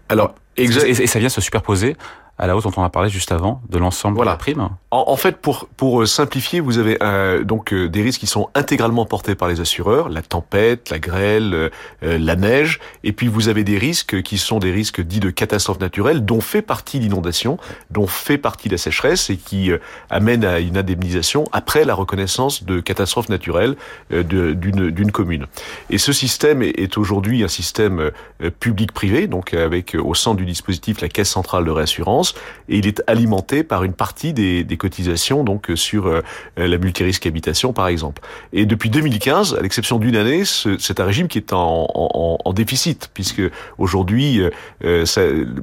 Alors, 0.09 0.35
exact. 0.57 0.85
Et, 0.85 0.91
et 0.91 1.07
ça 1.09 1.19
vient 1.19 1.29
se 1.29 1.41
superposer 1.41 1.97
à 2.38 2.47
la 2.47 2.57
hausse 2.57 2.64
dont 2.64 2.73
on 2.76 2.83
a 2.83 2.91
parlé 2.91 3.11
juste 3.11 3.33
avant, 3.33 3.61
de 3.69 3.79
l'ensemble 3.79 4.19
de 4.19 4.25
la 4.25 4.37
prime 4.37 4.69
en, 4.91 5.17
fait, 5.17 5.38
pour, 5.38 5.67
pour 5.76 6.07
simplifier, 6.07 6.61
vous 6.61 6.79
avez 6.79 6.99
donc 7.45 7.75
des 7.75 8.03
risques 8.03 8.21
qui 8.21 8.29
sont 8.29 8.49
intégralement 8.55 9.07
portés 9.07 9.35
par 9.35 9.49
les 9.49 9.61
assureurs, 9.61 10.09
la 10.09 10.23
tempête, 10.23 10.91
la 10.91 11.00
grêle, 11.00 11.71
la 12.00 12.37
neige, 12.37 12.79
et 13.03 13.12
puis 13.12 13.26
vous 13.26 13.49
avez 13.49 13.64
des 13.64 13.76
risques 13.76 14.23
qui 14.23 14.38
sont 14.38 14.61
des 14.61 14.71
risques 14.71 15.00
dits 15.00 15.19
de 15.19 15.31
catastrophes 15.31 15.81
naturelles, 15.81 16.25
dont 16.25 16.41
fait 16.41 16.62
partie 16.62 17.00
l'inondation, 17.00 17.59
dont 17.91 18.07
fait 18.07 18.38
partie 18.38 18.69
la 18.69 18.79
sécheresse, 18.79 19.31
et 19.31 19.37
qui 19.37 19.73
amènent 20.11 20.45
à 20.45 20.61
une 20.61 20.76
indemnisation 20.76 21.45
après 21.50 21.85
la 21.85 21.95
reconnaissance 21.95 22.62
de 22.62 22.79
catastrophes 22.79 23.29
naturelles 23.29 23.75
d'une 24.11 25.11
commune. 25.11 25.47
Et 25.91 25.99
ce 25.99 26.12
système 26.12 26.62
est, 26.62 26.97
aujourd'hui 26.99 27.43
un 27.43 27.49
système 27.49 28.12
public-privé, 28.61 29.26
donc 29.26 29.55
avec 29.55 29.97
au 30.00 30.14
centre 30.14 30.37
du 30.37 30.47
dispositif 30.47 31.00
la 31.00 31.09
Caisse 31.09 31.31
centrale 31.31 31.64
de 31.64 31.71
réassurance, 31.73 32.24
et 32.69 32.78
il 32.78 32.87
est 32.87 33.02
alimenté 33.07 33.62
par 33.62 33.85
une 33.85 33.93
partie 33.93 34.33
des, 34.33 34.64
des 34.64 34.76
cotisations 34.76 35.45
donc 35.45 35.71
sur 35.75 36.11
la 36.57 36.78
multirisque 36.78 37.26
habitation 37.26 37.73
par 37.73 37.88
exemple. 37.88 38.23
Et 38.52 38.66
depuis 38.66 38.90
2015, 38.90 39.54
à 39.54 39.62
l'exception 39.62 39.99
d'une 39.99 40.16
année, 40.16 40.45
c'est 40.45 41.00
un 41.00 41.04
régime 41.04 41.28
qui 41.28 41.38
est 41.38 41.52
en, 41.52 41.87
en, 41.95 42.38
en 42.45 42.52
déficit, 42.52 43.11
puisque 43.12 43.43
aujourd'hui, 43.78 44.43
euh, 44.85 45.04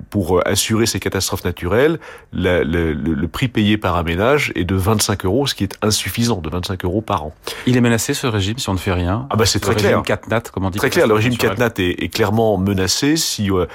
pour 0.10 0.46
assurer 0.46 0.86
ces 0.86 1.00
catastrophes 1.00 1.44
naturelles, 1.44 2.00
la, 2.34 2.64
le, 2.64 2.94
le, 2.94 3.28
prix 3.28 3.48
payé 3.48 3.78
par 3.78 3.98
un 3.98 4.04
ménage 4.04 4.52
est 4.56 4.64
de 4.64 4.76
25 4.76 5.26
euros, 5.26 5.48
ce 5.48 5.56
qui 5.56 5.64
est 5.64 5.78
insuffisant, 5.82 6.38
de 6.42 6.50
25 6.50 6.84
euros 6.86 7.02
par 7.02 7.26
an. 7.26 7.34
Il 7.66 7.78
est 7.78 7.82
menacé 7.82 8.14
ce 8.14 8.28
régime 8.28 8.58
si 8.58 8.70
on 8.70 8.74
ne 8.74 8.78
fait 8.78 8.92
rien? 8.92 9.28
Ah 9.30 9.36
bah 9.36 9.46
c'est 9.46 9.60
très 9.60 9.76
clair. 9.76 9.92
Le 9.92 9.98
régime 9.98 10.06
CatNat, 10.06 10.42
comme 10.52 10.66
on 10.66 10.70
dit. 10.70 10.78
Très 10.78 10.90
clair, 10.90 11.08
le 11.08 11.14
régime 11.14 11.38
CatNat 11.38 11.72
est, 11.78 12.04
est, 12.04 12.10
clairement 12.10 12.58
menacé 12.58 13.16
si 13.16 13.50
euh, 13.52 13.66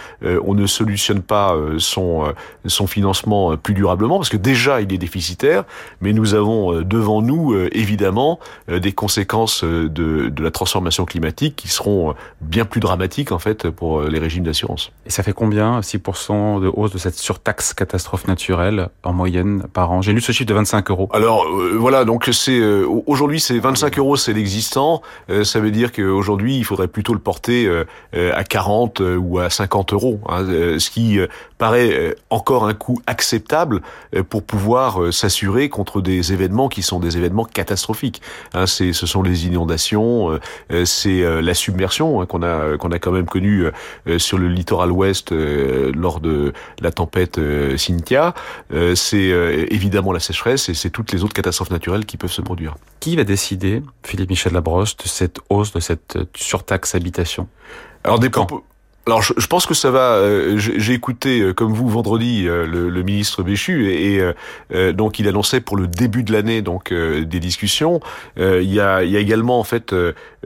on 0.45 0.55
ne 0.55 0.67
solutionne 0.67 1.23
pas 1.23 1.55
euh, 1.55 1.79
son 1.79 2.35
son 2.77 2.87
financement 2.87 3.57
plus 3.57 3.75
durablement, 3.75 4.19
parce 4.19 4.29
que 4.29 4.37
déjà 4.37 4.81
il 4.81 4.93
est 4.93 4.99
déficitaire, 4.99 5.65
mais 6.01 6.13
nous 6.13 6.35
avons 6.35 6.83
devant 6.83 7.23
nous 7.23 7.55
évidemment 7.73 8.39
des 8.69 8.93
conséquences 8.93 9.65
de, 9.65 9.89
de 9.89 10.43
la 10.43 10.51
transformation 10.51 11.05
climatique 11.05 11.57
qui 11.57 11.69
seront 11.69 12.15
bien 12.41 12.65
plus 12.65 12.81
dramatiques 12.81 13.33
en 13.33 13.39
fait 13.39 13.71
pour 13.71 14.03
les 14.03 14.19
régimes 14.19 14.45
d'assurance. 14.45 14.93
Et 15.07 15.11
ça 15.11 15.23
fait 15.23 15.33
combien 15.33 15.81
6% 15.81 16.61
de 16.61 16.71
hausse 16.73 16.93
de 16.93 16.99
cette 16.99 17.17
surtaxe 17.17 17.75
catastrophe 17.75 18.27
naturelle 18.27 18.89
en 19.03 19.13
moyenne 19.13 19.65
par 19.73 19.91
an? 19.91 20.03
J'ai 20.03 20.13
lu 20.13 20.21
ce 20.21 20.33
chiffre 20.33 20.49
de 20.49 20.55
25 20.55 20.91
euros. 20.91 21.09
Alors 21.13 21.45
euh, 21.45 21.77
voilà, 21.79 22.05
donc 22.05 22.29
c'est 22.33 22.59
euh, 22.59 22.87
aujourd'hui 23.07 23.41
c'est 23.41 23.59
25 23.59 23.99
euros, 23.99 24.17
c'est 24.17 24.33
l'existant. 24.33 25.03
Euh, 25.31 25.45
ça 25.45 25.61
veut 25.61 25.71
dire 25.71 25.93
qu'aujourd'hui 25.93 26.57
il 26.57 26.65
faudrait 26.65 26.89
plutôt 26.89 27.13
le 27.13 27.21
porter 27.21 27.69
à 28.13 28.45
40 28.45 29.03
ou 29.19 29.39
à 29.39 29.51
50 29.51 29.93
euros, 29.93 30.21
hein, 30.29 30.45
ce 30.79 30.91
qui 30.91 31.19
paraît 31.59 32.17
encore 32.31 32.66
un 32.67 32.75
coût 32.75 33.01
acceptable 33.07 33.83
pour 34.29 34.43
pouvoir 34.43 35.13
s'assurer 35.13 35.69
contre 35.69 36.01
des 36.01 36.33
événements 36.33 36.69
qui 36.69 36.83
sont 36.83 37.01
des 37.01 37.17
événements 37.17 37.45
catastrophiques. 37.45 38.23
Hein, 38.55 38.67
c'est 38.67 38.93
ce 38.93 39.07
sont 39.07 39.23
les 39.23 39.47
inondations, 39.47 40.39
c'est 40.85 41.23
la 41.43 41.55
submersion 41.55 42.21
hein, 42.21 42.27
qu'on 42.27 42.43
a 42.43 42.77
qu'on 42.77 42.91
a 42.91 42.99
quand 42.99 43.13
même 43.13 43.27
connu 43.27 43.67
sur 44.19 44.39
le 44.39 44.49
littoral 44.49 44.91
ouest 44.93 45.33
lors 45.33 46.21
de 46.21 46.53
la 46.81 46.91
tempête 46.91 47.41
Cynthia. 47.77 48.35
c'est 48.95 49.67
évidemment 49.71 50.13
la 50.13 50.21
sécheresse 50.21 50.69
et 50.69 50.75
c'est 50.75 50.91
toutes 50.91 51.13
les 51.13 51.25
autres 51.25 51.35
catastrophes 51.35 51.71
naturelles 51.71 52.07
qui 52.07 52.17
peuvent 52.17 52.33
se 52.33 52.43
produire. 52.43 52.77
Qui 53.01 53.17
va 53.17 53.25
décider, 53.25 53.83
Philippe 54.03 54.31
Michel 54.31 54.53
Labrosse, 54.53 54.97
de 54.97 55.09
cette 55.09 55.39
hausse, 55.49 55.73
de 55.73 55.81
cette 55.81 56.19
surtaxe 56.35 56.95
habitation? 56.95 57.49
Alors 58.05 58.19
des 58.19 58.31
alors 59.07 59.23
je, 59.23 59.47
pense 59.47 59.67
que 59.67 59.75
ça 59.75 59.93
va. 59.93 60.15
Euh, 60.15 60.59
j'ai 60.59 60.93
écouté 60.93 61.41
euh, 61.41 61.55
comme 61.55 61.73
vous 61.73 61.89
vendredi 61.89 62.49
euh, 62.49 62.67
le, 62.67 63.03
ministre 63.05 63.45
Béchu 63.45 63.93
et, 63.93 64.21
donc 64.95 65.21
il 65.21 65.29
annonçait 65.29 65.61
pour 65.61 65.77
le 65.77 65.87
début 65.87 66.25
de 66.25 66.33
l'année 66.33 66.61
donc 66.61 66.93
des 66.93 67.41
discussions. 67.41 68.01
il, 68.37 68.73
y 68.73 68.81
a, 68.81 69.05
il 69.05 69.11
y 69.11 69.17
a 69.17 69.21
également 69.21 69.61
en 69.61 69.65
fait 69.65 69.95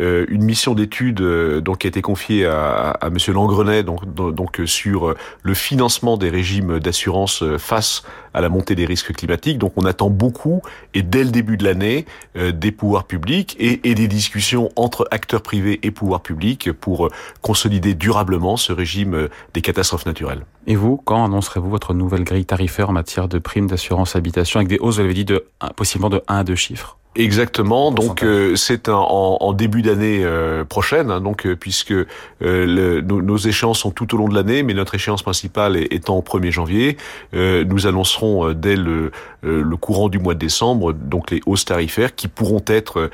une 0.00 0.42
mission 0.42 0.74
d'étude 0.74 1.20
donc 1.60 1.78
qui 1.78 1.86
a 1.86 1.88
été 1.88 2.02
confiée 2.02 2.46
à, 2.46 2.90
à 2.90 3.10
Monsieur 3.10 3.32
Langrenet 3.32 3.82
donc 3.82 4.60
sur 4.64 5.14
le 5.42 5.54
financement 5.54 6.16
des 6.16 6.30
régimes 6.30 6.78
d'assurance 6.78 7.44
face 7.58 8.02
à 8.32 8.40
la 8.40 8.48
montée 8.48 8.74
des 8.74 8.86
risques 8.86 9.12
climatiques. 9.12 9.58
Donc 9.58 9.72
on 9.76 9.84
attend 9.84 10.10
beaucoup 10.10 10.62
et 10.94 11.02
dès 11.02 11.24
le 11.24 11.30
début 11.30 11.56
de 11.56 11.64
l'année 11.64 12.06
des 12.34 12.72
pouvoirs 12.72 13.04
publics 13.04 13.56
et, 13.58 13.76
des 13.94 14.08
discussions 14.08 14.70
entre 14.76 15.06
acteurs 15.10 15.42
privés 15.42 15.80
et 15.82 15.90
pouvoirs 15.90 16.22
publics 16.22 16.72
pour 16.72 17.10
consolider 17.42 17.94
durablement 17.94 18.56
ce 18.56 18.72
régime 18.72 19.14
euh, 19.14 19.28
des 19.54 19.60
catastrophes 19.60 20.06
naturelles. 20.06 20.44
Et 20.66 20.76
vous, 20.76 20.96
quand 20.96 21.24
annoncerez-vous 21.24 21.70
votre 21.70 21.94
nouvelle 21.94 22.24
grille 22.24 22.44
tarifaire 22.44 22.90
en 22.90 22.92
matière 22.92 23.28
de 23.28 23.38
primes 23.38 23.66
d'assurance 23.66 24.16
habitation 24.16 24.58
avec 24.58 24.68
des 24.68 24.78
hausses, 24.78 24.96
vous 24.96 25.02
l'avez 25.02 25.14
dit, 25.14 25.24
de, 25.24 25.44
possiblement 25.76 26.10
de 26.10 26.22
1 26.28 26.36
à 26.38 26.44
2 26.44 26.54
chiffres? 26.54 26.96
Exactement. 27.16 27.90
Donc 27.90 28.22
euh, 28.22 28.54
c'est 28.54 28.88
en, 28.88 29.38
en, 29.40 29.52
début 29.52 29.82
d'année 29.82 30.20
euh, 30.22 30.64
prochaine, 30.64 31.10
hein, 31.10 31.20
donc 31.20 31.46
puisque 31.54 31.92
le, 32.40 33.00
nos, 33.00 33.36
échéances 33.36 33.80
sont 33.80 33.90
tout 33.90 34.14
au 34.14 34.18
long 34.18 34.28
de 34.28 34.34
l'année, 34.34 34.62
mais 34.62 34.74
notre 34.74 34.94
échéance 34.94 35.22
principale 35.22 35.76
étant 35.76 36.16
au 36.16 36.22
1er 36.22 36.50
janvier, 36.52 36.96
nous 37.32 37.86
annoncerons 37.86 38.52
dès 38.52 38.76
le, 38.76 39.10
le 39.42 39.76
courant 39.76 40.08
du 40.08 40.18
mois 40.18 40.34
de 40.34 40.38
décembre 40.38 40.92
donc 40.92 41.30
les 41.30 41.40
hausses 41.46 41.64
tarifaires 41.64 42.14
qui 42.14 42.28
pourront 42.28 42.62
être 42.66 43.10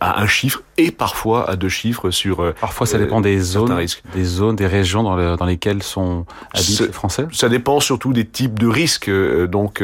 à 0.00 0.20
un 0.20 0.26
chiffre 0.26 0.62
et 0.78 0.90
parfois 0.90 1.48
à 1.48 1.56
deux 1.56 1.68
chiffres 1.68 2.10
sur. 2.10 2.52
Parfois 2.60 2.86
ça 2.86 2.98
dépend 2.98 3.20
des 3.20 3.38
zones, 3.38 3.74
des 4.14 4.24
zones, 4.24 4.56
des 4.56 4.66
régions 4.66 5.02
dans, 5.02 5.36
dans 5.36 5.46
lesquelles 5.46 5.82
sont 5.82 6.24
habitent 6.54 6.80
les 6.80 6.92
Français. 6.92 7.26
Ça 7.32 7.48
dépend 7.48 7.80
surtout 7.80 8.12
des 8.12 8.24
types 8.24 8.58
de 8.58 8.66
risques, 8.66 9.10
donc 9.48 9.82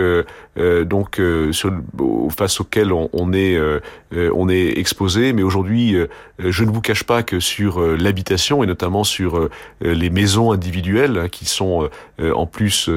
donc 0.86 1.20
sur, 1.52 1.72
face 2.36 2.60
auxquels 2.60 2.92
on, 2.92 3.08
on 3.12 3.32
est 3.32 3.56
euh, 3.56 3.80
euh, 4.14 4.30
on 4.34 4.48
est 4.48 4.78
exposé. 4.78 5.32
Mais 5.32 5.42
aujourd'hui, 5.42 5.94
euh, 5.94 6.06
je 6.38 6.64
ne 6.64 6.70
vous 6.70 6.80
cache 6.80 7.04
pas 7.04 7.22
que 7.22 7.40
sur 7.40 7.80
l'habitation 7.80 8.62
et 8.62 8.66
notamment 8.66 9.04
sur 9.04 9.48
les 9.80 10.10
maisons 10.10 10.52
individuelles 10.52 11.18
hein, 11.18 11.28
qui 11.28 11.46
sont 11.46 11.88
en 12.20 12.46
plus 12.46 12.90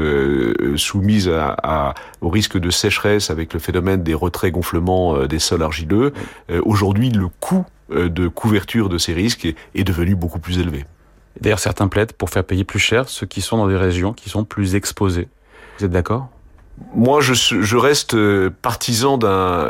soumises 0.75 1.29
à, 1.29 1.93
au 2.21 2.29
risque 2.29 2.57
de 2.57 2.69
sécheresse 2.69 3.29
avec 3.29 3.53
le 3.53 3.59
phénomène 3.59 4.03
des 4.03 4.13
retraits 4.13 4.51
gonflements 4.51 5.25
des 5.25 5.39
sols 5.39 5.63
argileux, 5.63 6.13
aujourd'hui 6.63 7.09
le 7.09 7.27
coût 7.39 7.65
de 7.89 8.27
couverture 8.27 8.89
de 8.89 8.97
ces 8.97 9.13
risques 9.13 9.47
est 9.75 9.83
devenu 9.83 10.15
beaucoup 10.15 10.39
plus 10.39 10.59
élevé. 10.59 10.85
D'ailleurs, 11.41 11.59
certains 11.59 11.87
plaident 11.87 12.13
pour 12.13 12.29
faire 12.29 12.43
payer 12.43 12.63
plus 12.63 12.79
cher 12.79 13.07
ceux 13.07 13.25
qui 13.25 13.41
sont 13.41 13.57
dans 13.57 13.67
des 13.67 13.77
régions 13.77 14.13
qui 14.13 14.29
sont 14.29 14.43
plus 14.43 14.75
exposées. 14.75 15.27
Vous 15.77 15.85
êtes 15.85 15.91
d'accord? 15.91 16.29
Moi, 16.95 17.19
je, 17.21 17.33
je, 17.33 17.77
reste 17.77 18.13
euh, 18.13 18.49
partisan 18.61 19.17
d'un 19.17 19.69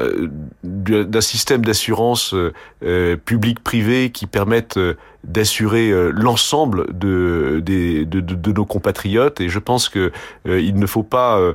d'un 0.64 1.22
système 1.22 1.66
d'assurance 1.66 2.36
euh, 2.36 2.54
euh, 2.84 3.18
public-privé 3.18 4.12
qui 4.12 4.28
permette 4.28 4.80
d'assurer 5.24 5.92
l'ensemble 6.12 6.86
de, 6.98 7.62
de, 7.66 8.04
de, 8.04 8.52
nos 8.52 8.66
compatriotes. 8.66 9.42
Et 9.42 9.50
je 9.50 9.60
pense 9.60 9.90
que 9.90 10.12
il 10.46 10.76
ne 10.76 10.86
faut 10.86 11.04
pas 11.04 11.54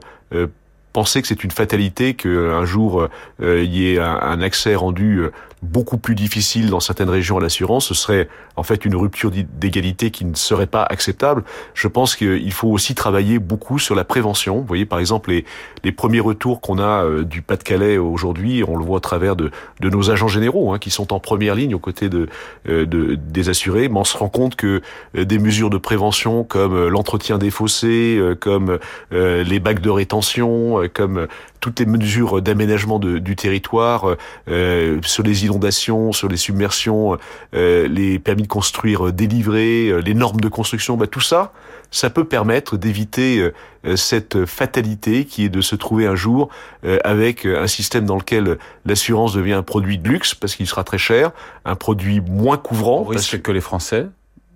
penser 0.94 1.20
que 1.20 1.28
c'est 1.28 1.44
une 1.44 1.50
fatalité 1.50 2.14
qu'un 2.14 2.64
jour 2.64 3.08
il 3.42 3.74
y 3.74 3.92
ait 3.92 3.98
un 3.98 4.40
accès 4.40 4.74
rendu 4.74 5.28
beaucoup 5.64 5.96
plus 5.96 6.14
difficile 6.14 6.68
dans 6.68 6.80
certaines 6.80 7.08
régions 7.08 7.38
à 7.38 7.40
l'assurance, 7.40 7.86
ce 7.86 7.94
serait 7.94 8.28
en 8.56 8.62
fait 8.62 8.84
une 8.84 8.94
rupture 8.94 9.30
d'égalité 9.30 10.10
qui 10.10 10.24
ne 10.24 10.34
serait 10.34 10.66
pas 10.66 10.84
acceptable. 10.84 11.42
Je 11.72 11.88
pense 11.88 12.14
qu'il 12.14 12.52
faut 12.52 12.68
aussi 12.68 12.94
travailler 12.94 13.38
beaucoup 13.38 13.78
sur 13.78 13.94
la 13.94 14.04
prévention. 14.04 14.58
Vous 14.58 14.66
voyez 14.66 14.84
par 14.84 15.00
exemple 15.00 15.42
les, 15.82 15.92
premiers 15.92 16.20
retours 16.20 16.60
qu'on 16.60 16.78
a 16.78 17.04
euh, 17.04 17.24
du 17.24 17.40
Pas-de-Calais 17.40 17.98
aujourd'hui, 17.98 18.62
on 18.66 18.76
le 18.76 18.84
voit 18.84 18.98
à 18.98 19.00
travers 19.00 19.36
de, 19.36 19.50
nos 19.80 20.10
agents 20.10 20.28
généraux 20.28 20.72
hein, 20.72 20.78
qui 20.78 20.90
sont 20.90 21.12
en 21.12 21.20
première 21.20 21.54
ligne 21.54 21.74
aux 21.74 21.80
côtés 21.80 22.08
de, 22.08 22.28
euh, 22.68 22.84
de 22.84 23.14
des 23.14 23.48
assurés, 23.48 23.88
mais 23.88 23.98
on 23.98 24.04
se 24.04 24.16
rend 24.16 24.28
compte 24.28 24.56
que 24.56 24.82
euh, 25.16 25.24
des 25.24 25.38
mesures 25.38 25.70
de 25.70 25.78
prévention 25.78 26.44
comme 26.44 26.88
l'entretien 26.88 27.38
des 27.38 27.50
fossés, 27.50 28.20
comme 28.40 28.78
les 29.10 29.60
bacs 29.60 29.80
de 29.80 29.90
rétention, 29.90 30.82
comme 30.92 31.26
toutes 31.60 31.80
les 31.80 31.86
mesures 31.86 32.42
d'aménagement 32.42 32.98
du 32.98 33.36
territoire 33.36 34.16
sur 34.46 35.22
les 35.22 35.44
inondations, 35.44 36.12
sur 36.12 36.28
les 36.28 36.36
submersions, 36.36 37.18
les 37.52 38.18
permis 38.18 38.42
de 38.42 38.48
construire 38.48 39.12
délivrés, 39.12 40.02
les 40.02 40.14
normes 40.14 40.40
de 40.40 40.48
construction, 40.48 40.96
bah, 40.96 41.06
tout 41.06 41.20
ça, 41.20 41.52
ça 41.90 42.10
peut 42.10 42.24
permettre 42.24 42.76
d'éviter 42.76 43.50
cette 43.94 44.44
fatalité 44.44 45.24
qui 45.24 45.44
est 45.44 45.48
de 45.48 45.60
se 45.60 45.76
trouver 45.76 46.06
un 46.06 46.16
jour 46.16 46.50
avec 47.04 47.46
un 47.46 47.66
système 47.66 48.04
dans 48.04 48.16
lequel 48.16 48.58
l'assurance 48.84 49.32
devient 49.34 49.54
un 49.54 49.62
produit 49.62 49.98
de 49.98 50.08
luxe 50.08 50.34
parce 50.34 50.56
qu'il 50.56 50.66
sera 50.66 50.84
très 50.84 50.98
cher, 50.98 51.30
un 51.64 51.76
produit 51.76 52.20
moins 52.20 52.58
couvrant. 52.58 53.00
Au 53.00 53.04
risque 53.04 53.40
que 53.40 53.52
les 53.52 53.60
Français 53.60 54.06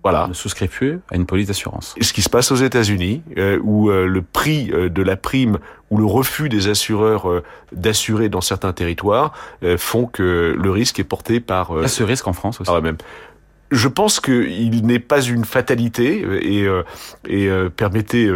voilà. 0.03 0.27
ne 0.29 0.33
souscrivent 0.33 0.69
plus 0.71 1.01
à 1.11 1.17
une 1.17 1.27
police 1.27 1.47
d'assurance. 1.49 1.95
Ce 2.01 2.13
qui 2.13 2.23
se 2.23 2.29
passe 2.31 2.53
aux 2.53 2.57
États-Unis, 2.57 3.23
euh, 3.37 3.59
où 3.63 3.91
euh, 3.91 4.07
le 4.07 4.23
prix 4.23 4.71
euh, 4.73 4.89
de 4.89 5.03
la 5.03 5.17
prime 5.17 5.59
ou 5.91 5.99
le 5.99 6.05
refus 6.05 6.49
des 6.49 6.69
assureurs 6.69 7.27
d'assurer 7.73 8.29
dans 8.29 8.43
certains 8.43 8.75
territoires 8.75 9.33
font 9.79 10.05
que 10.05 10.55
le 10.59 10.71
risque 10.71 11.01
est 11.01 11.05
porté 11.05 11.41
par... 11.41 11.71
Il 11.77 11.83
y 11.83 11.85
a 11.87 11.89
ce 11.89 12.03
risque 12.03 12.29
en 12.29 12.35
France 12.35 12.61
aussi. 12.61 12.71
Ah, 12.71 12.83
même. 12.83 12.99
je 13.71 13.89
pense 13.89 14.21
qu'il 14.21 14.85
n'est 14.85 14.99
pas 14.99 15.23
une 15.23 15.47
fatalité 15.47 16.27
et, 16.43 16.69
et 17.27 17.49
permettez 17.75 18.31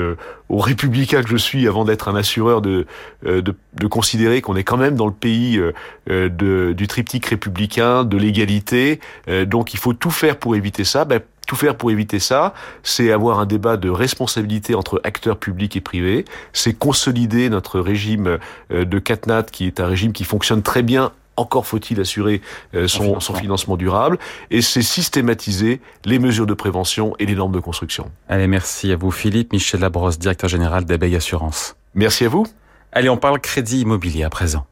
aux 0.49 0.59
républicains 0.59 1.23
que 1.23 1.29
je 1.29 1.37
suis, 1.37 1.69
avant 1.69 1.85
d'être 1.85 2.09
un 2.09 2.17
assureur, 2.17 2.63
de, 2.63 2.87
de, 3.23 3.43
de 3.43 3.87
considérer 3.87 4.41
qu'on 4.41 4.57
est 4.57 4.65
quand 4.65 4.79
même 4.79 4.97
dans 4.97 5.07
le 5.07 5.13
pays 5.13 5.61
de, 6.07 6.73
du 6.75 6.87
triptyque 6.87 7.27
républicain, 7.27 8.05
de 8.05 8.17
l'égalité. 8.17 8.99
donc 9.45 9.75
il 9.75 9.79
faut 9.79 9.93
tout 9.93 10.11
faire 10.11 10.39
pour 10.39 10.57
éviter 10.57 10.85
ça. 10.85 11.05
Ben, 11.05 11.21
tout 11.47 11.57
faire 11.57 11.77
pour 11.77 11.91
éviter 11.91 12.19
ça, 12.19 12.55
c'est 12.83 13.13
avoir 13.13 13.41
un 13.41 13.47
débat 13.47 13.77
de 13.77 13.91
responsabilité 13.91 14.75
entre 14.75 15.01
acteurs 15.05 15.37
publics 15.37 15.77
et 15.77 15.81
privés, 15.81 16.25
c'est 16.53 16.73
consolider 16.73 17.51
notre 17.51 17.81
régime 17.81 18.39
de 18.71 18.99
CatNat, 18.99 19.45
qui 19.45 19.67
est 19.67 19.81
un 19.81 19.87
régime 19.87 20.13
qui 20.13 20.25
fonctionne 20.25 20.63
très 20.63 20.83
bien 20.83 21.13
encore 21.37 21.67
faut-il 21.67 22.01
assurer 22.01 22.41
euh, 22.75 22.89
son, 22.89 23.21
son, 23.21 23.35
financement 23.35 23.77
durable. 23.77 24.19
Et 24.51 24.63
c'est 24.63 24.83
systématiser 24.83 25.81
les 26.05 26.19
mesures 26.19 26.47
de 26.47 26.55
prévention 26.55 27.15
et 27.19 27.27
les 27.27 27.35
normes 27.35 27.53
de 27.53 27.61
construction. 27.61 28.11
Allez, 28.29 28.47
merci 28.47 28.93
à 28.93 28.97
vous 28.97 29.11
Philippe. 29.11 29.53
Michel 29.53 29.81
Labrosse, 29.81 30.19
directeur 30.19 30.49
général 30.49 30.85
d'Abeille 30.85 31.17
Assurance. 31.17 31.77
Merci 31.95 32.25
à 32.25 32.29
vous. 32.29 32.47
Allez, 32.93 33.09
on 33.09 33.17
parle 33.17 33.41
crédit 33.41 33.81
immobilier 33.81 34.25
à 34.25 34.31
présent. 34.31 34.67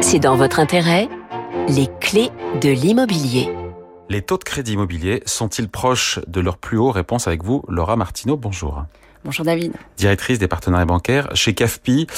C'est 0.00 0.20
dans 0.20 0.36
votre 0.36 0.60
intérêt, 0.60 1.08
les 1.68 1.88
clés 2.00 2.30
de 2.62 2.70
l'immobilier. 2.70 3.48
Les 4.10 4.22
taux 4.22 4.38
de 4.38 4.42
crédit 4.42 4.72
immobilier 4.72 5.22
sont-ils 5.24 5.68
proches 5.68 6.18
de 6.26 6.40
leur 6.40 6.58
plus 6.58 6.76
haut 6.76 6.90
Réponse 6.90 7.28
avec 7.28 7.44
vous, 7.44 7.62
Laura 7.68 7.94
Martineau. 7.94 8.36
Bonjour. 8.36 8.82
Bonjour 9.24 9.44
David. 9.44 9.72
Directrice 9.98 10.40
des 10.40 10.48
partenariats 10.48 10.84
bancaires 10.84 11.28
chez 11.34 11.54
CAFPI, 11.54 12.08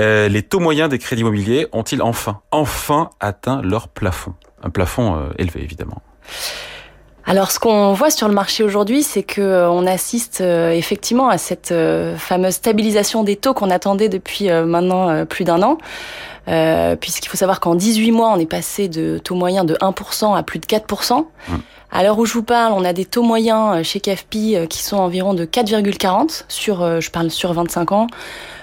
euh, 0.00 0.28
les 0.28 0.42
taux 0.42 0.60
moyens 0.60 0.88
des 0.88 0.98
crédits 0.98 1.20
immobiliers 1.20 1.66
ont-ils 1.72 2.00
enfin, 2.00 2.40
enfin 2.52 3.10
atteint 3.20 3.60
leur 3.60 3.88
plafond? 3.88 4.32
Un 4.62 4.70
plafond 4.70 5.14
euh, 5.14 5.28
élevé 5.36 5.62
évidemment. 5.62 6.00
Alors, 7.26 7.50
ce 7.50 7.58
qu'on 7.58 7.92
voit 7.92 8.10
sur 8.10 8.28
le 8.28 8.34
marché 8.34 8.64
aujourd'hui, 8.64 9.02
c'est 9.02 9.22
que 9.22 9.42
euh, 9.42 9.70
on 9.70 9.86
assiste 9.86 10.40
effectivement 10.40 11.28
à 11.28 11.36
cette 11.36 11.74
fameuse 12.16 12.54
stabilisation 12.54 13.24
des 13.24 13.36
taux 13.36 13.52
qu'on 13.52 13.68
attendait 13.68 14.08
depuis 14.08 14.48
maintenant 14.48 15.26
plus 15.26 15.44
d'un 15.44 15.62
an. 15.62 15.76
Puisqu'il 16.46 17.28
faut 17.28 17.36
savoir 17.36 17.60
qu'en 17.60 17.74
18 17.74 18.12
mois, 18.12 18.30
on 18.30 18.38
est 18.38 18.46
passé 18.46 18.88
de 18.88 19.18
taux 19.18 19.34
moyen 19.34 19.64
de 19.64 19.74
1% 19.74 20.36
à 20.36 20.42
plus 20.42 20.58
de 20.58 20.66
4%. 20.66 21.26
À 21.94 22.02
l'heure 22.02 22.18
où 22.18 22.24
je 22.24 22.32
vous 22.32 22.42
parle, 22.42 22.72
on 22.72 22.86
a 22.86 22.94
des 22.94 23.04
taux 23.04 23.22
moyens 23.22 23.76
euh, 23.76 23.82
chez 23.82 24.00
CAFPI 24.00 24.56
euh, 24.56 24.66
qui 24.66 24.82
sont 24.82 24.96
environ 24.96 25.34
de 25.34 25.44
4,40 25.44 26.44
sur, 26.48 26.82
euh, 26.82 27.00
je 27.00 27.10
parle 27.10 27.30
sur 27.30 27.52
25 27.52 27.92
ans. 27.92 28.06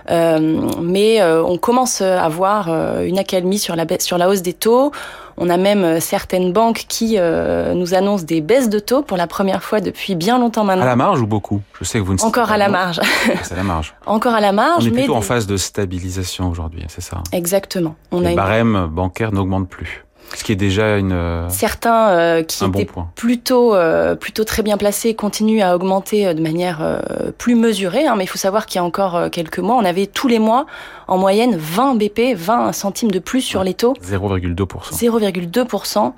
Euh, 0.10 0.62
mais 0.82 1.22
on 1.24 1.60
commence 1.60 2.02
à 2.02 2.28
voir 2.30 2.70
une 3.04 3.20
accalmie 3.20 3.60
sur 3.60 3.76
la, 3.76 3.86
sur 4.00 4.18
la 4.18 4.28
hausse 4.28 4.42
des 4.42 4.54
taux. 4.54 4.92
On 5.38 5.50
a 5.52 5.58
même 5.58 6.00
certaines 6.00 6.52
banques 6.52 6.86
qui 6.88 7.20
nous 7.20 7.94
annoncent 7.94 8.24
des 8.24 8.42
baisses 8.42 8.70
de 8.70 8.80
taux 8.80 9.04
pour 9.04 9.18
la 9.18 9.28
première 9.28 9.62
fois 9.62 9.82
depuis 9.82 10.16
bien 10.16 10.40
longtemps 10.40 10.64
maintenant. 10.64 10.86
À 10.86 10.88
la 10.88 10.96
marge 10.96 11.22
ou 11.22 11.28
beaucoup? 11.28 11.62
Je 11.80 11.84
sais 11.84 12.00
que 12.00 12.04
vous 12.04 12.16
ne 12.16 12.22
Encore 12.22 12.50
à 12.50 12.58
la 12.58 12.70
marge. 12.70 13.00
C'est 13.44 13.54
à 13.54 13.58
la 13.58 13.64
marge. 13.64 13.94
Encore 14.08 14.34
à 14.34 14.42
la 14.42 14.52
marge. 14.52 14.84
On 14.84 14.88
est 14.88 14.92
plutôt 14.92 15.16
en 15.16 15.22
phase 15.22 15.46
de 15.46 15.58
stabilisation 15.58 16.50
aujourd'hui, 16.50 16.84
c'est 16.88 17.02
ça 17.02 17.22
Exactement. 17.32 17.94
On 18.12 18.22
Les 18.22 18.32
a 18.32 18.36
barèmes 18.36 18.88
bancaires 18.88 19.32
n'augmentent 19.32 19.70
plus. 19.70 20.06
Ce 20.36 20.44
qui 20.44 20.52
est 20.52 20.58
déjà 20.58 20.98
une 20.98 21.12
euh, 21.12 21.50
certains 21.50 22.10
euh, 22.10 22.44
qui 22.44 22.64
étaient 22.64 22.88
plutôt 23.16 23.74
euh, 23.74 24.16
plutôt 24.16 24.44
très 24.44 24.64
bien 24.64 24.78
placés 24.78 25.16
continuent 25.16 25.62
à 25.62 25.76
augmenter 25.76 26.34
de 26.34 26.42
manière 26.42 27.02
plus 27.38 27.56
mesurée. 27.56 28.06
Hein, 28.06 28.16
mais 28.18 28.26
il 28.26 28.28
faut 28.28 28.38
savoir 28.38 28.66
qu'il 28.66 28.78
y 28.78 28.80
a 28.80 28.84
encore 28.84 29.30
quelques 29.32 29.60
mois, 29.60 29.76
on 29.76 29.86
avait 29.86 30.08
tous 30.08 30.28
les 30.28 30.40
mois 30.40 30.66
en 31.08 31.18
moyenne 31.18 31.56
20 31.58 31.96
BP, 31.96 32.36
20 32.36 32.74
centimes 32.74 33.12
de 33.12 33.20
plus 33.20 33.42
sur 33.42 33.64
les 33.64 33.74
taux. 33.74 33.94
0,2%. 34.04 34.94
0,2%, 34.94 36.14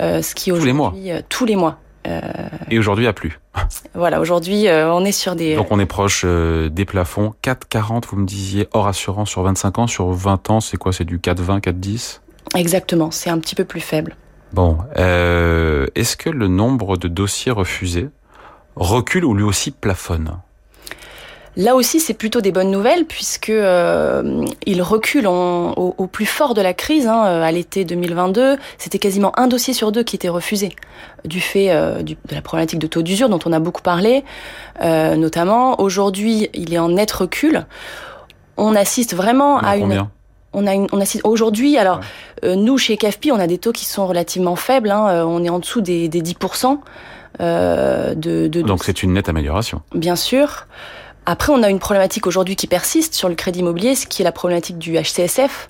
ce 0.00 0.34
qui 0.34 0.50
tous 0.50 0.64
les 0.64 0.72
mois. 0.72 0.92
tous 1.28 1.44
les 1.44 1.56
mois. 1.56 1.78
Et 2.70 2.78
aujourd'hui, 2.78 3.04
il 3.04 3.06
n'y 3.06 3.10
a 3.10 3.14
plus. 3.14 3.40
Voilà, 3.94 4.20
aujourd'hui, 4.20 4.66
on 4.68 5.04
est 5.04 5.12
sur 5.12 5.36
des... 5.36 5.54
Donc 5.54 5.68
on 5.70 5.78
est 5.78 5.86
proche 5.86 6.24
des 6.24 6.84
plafonds. 6.84 7.32
4,40, 7.42 8.02
vous 8.10 8.16
me 8.16 8.26
disiez, 8.26 8.68
hors 8.72 8.88
assurance 8.88 9.30
sur 9.30 9.42
25 9.42 9.78
ans. 9.78 9.86
Sur 9.86 10.10
20 10.10 10.50
ans, 10.50 10.60
c'est 10.60 10.76
quoi? 10.76 10.92
C'est 10.92 11.04
du 11.04 11.18
4,20, 11.18 11.60
4,10 11.60 12.20
Exactement, 12.54 13.10
c'est 13.10 13.30
un 13.30 13.38
petit 13.38 13.54
peu 13.54 13.64
plus 13.64 13.80
faible. 13.80 14.16
Bon, 14.52 14.78
euh, 14.96 15.86
est-ce 15.94 16.16
que 16.16 16.30
le 16.30 16.48
nombre 16.48 16.96
de 16.96 17.08
dossiers 17.08 17.52
refusés 17.52 18.08
recule 18.76 19.24
ou 19.24 19.34
lui 19.34 19.44
aussi 19.44 19.70
plafonne? 19.70 20.38
Là 21.56 21.76
aussi, 21.76 22.00
c'est 22.00 22.14
plutôt 22.14 22.40
des 22.40 22.50
bonnes 22.50 22.70
nouvelles 22.70 23.04
puisque 23.04 23.50
euh, 23.50 24.44
il 24.66 24.82
recule 24.82 25.26
au, 25.28 26.08
plus 26.10 26.26
fort 26.26 26.52
de 26.52 26.60
la 26.60 26.74
crise. 26.74 27.06
Hein, 27.06 27.22
à 27.22 27.52
l'été 27.52 27.84
2022, 27.84 28.56
c'était 28.76 28.98
quasiment 28.98 29.32
un 29.38 29.46
dossier 29.46 29.72
sur 29.72 29.92
deux 29.92 30.02
qui 30.02 30.16
était 30.16 30.28
refusé 30.28 30.70
du 31.24 31.40
fait 31.40 31.70
euh, 31.70 32.02
de 32.02 32.16
la 32.32 32.42
problématique 32.42 32.80
de 32.80 32.88
taux 32.88 33.02
d'usure 33.02 33.28
dont 33.28 33.38
on 33.44 33.52
a 33.52 33.60
beaucoup 33.60 33.82
parlé, 33.82 34.24
euh, 34.82 35.14
notamment. 35.14 35.80
Aujourd'hui, 35.80 36.50
il 36.54 36.74
est 36.74 36.78
en 36.78 36.88
net 36.88 37.12
recul. 37.12 37.66
On 38.56 38.74
assiste 38.74 39.14
vraiment 39.14 39.58
à 39.58 39.76
une 39.76 40.06
on 40.54 40.66
a 40.66 40.74
une, 40.74 40.86
on 40.92 41.00
a 41.00 41.04
aujourd'hui. 41.24 41.76
Alors 41.76 42.00
euh, 42.44 42.54
nous 42.54 42.78
chez 42.78 42.96
KFP, 42.96 43.26
on 43.32 43.38
a 43.38 43.46
des 43.46 43.58
taux 43.58 43.72
qui 43.72 43.84
sont 43.84 44.06
relativement 44.06 44.56
faibles. 44.56 44.90
Hein, 44.90 45.08
euh, 45.08 45.24
on 45.24 45.44
est 45.44 45.50
en 45.50 45.58
dessous 45.58 45.80
des, 45.80 46.08
des 46.08 46.22
10%. 46.22 46.78
Euh, 47.40 48.14
de, 48.14 48.46
de, 48.46 48.62
Donc 48.62 48.84
c'est 48.84 49.02
une 49.02 49.12
nette 49.14 49.28
amélioration. 49.28 49.82
Bien 49.94 50.16
sûr. 50.16 50.66
Après, 51.26 51.52
on 51.52 51.62
a 51.62 51.70
une 51.70 51.78
problématique 51.78 52.26
aujourd'hui 52.26 52.54
qui 52.54 52.66
persiste 52.66 53.14
sur 53.14 53.28
le 53.28 53.34
crédit 53.34 53.60
immobilier, 53.60 53.94
ce 53.94 54.06
qui 54.06 54.22
est 54.22 54.24
la 54.24 54.32
problématique 54.32 54.78
du 54.78 54.98
HCSF, 54.98 55.68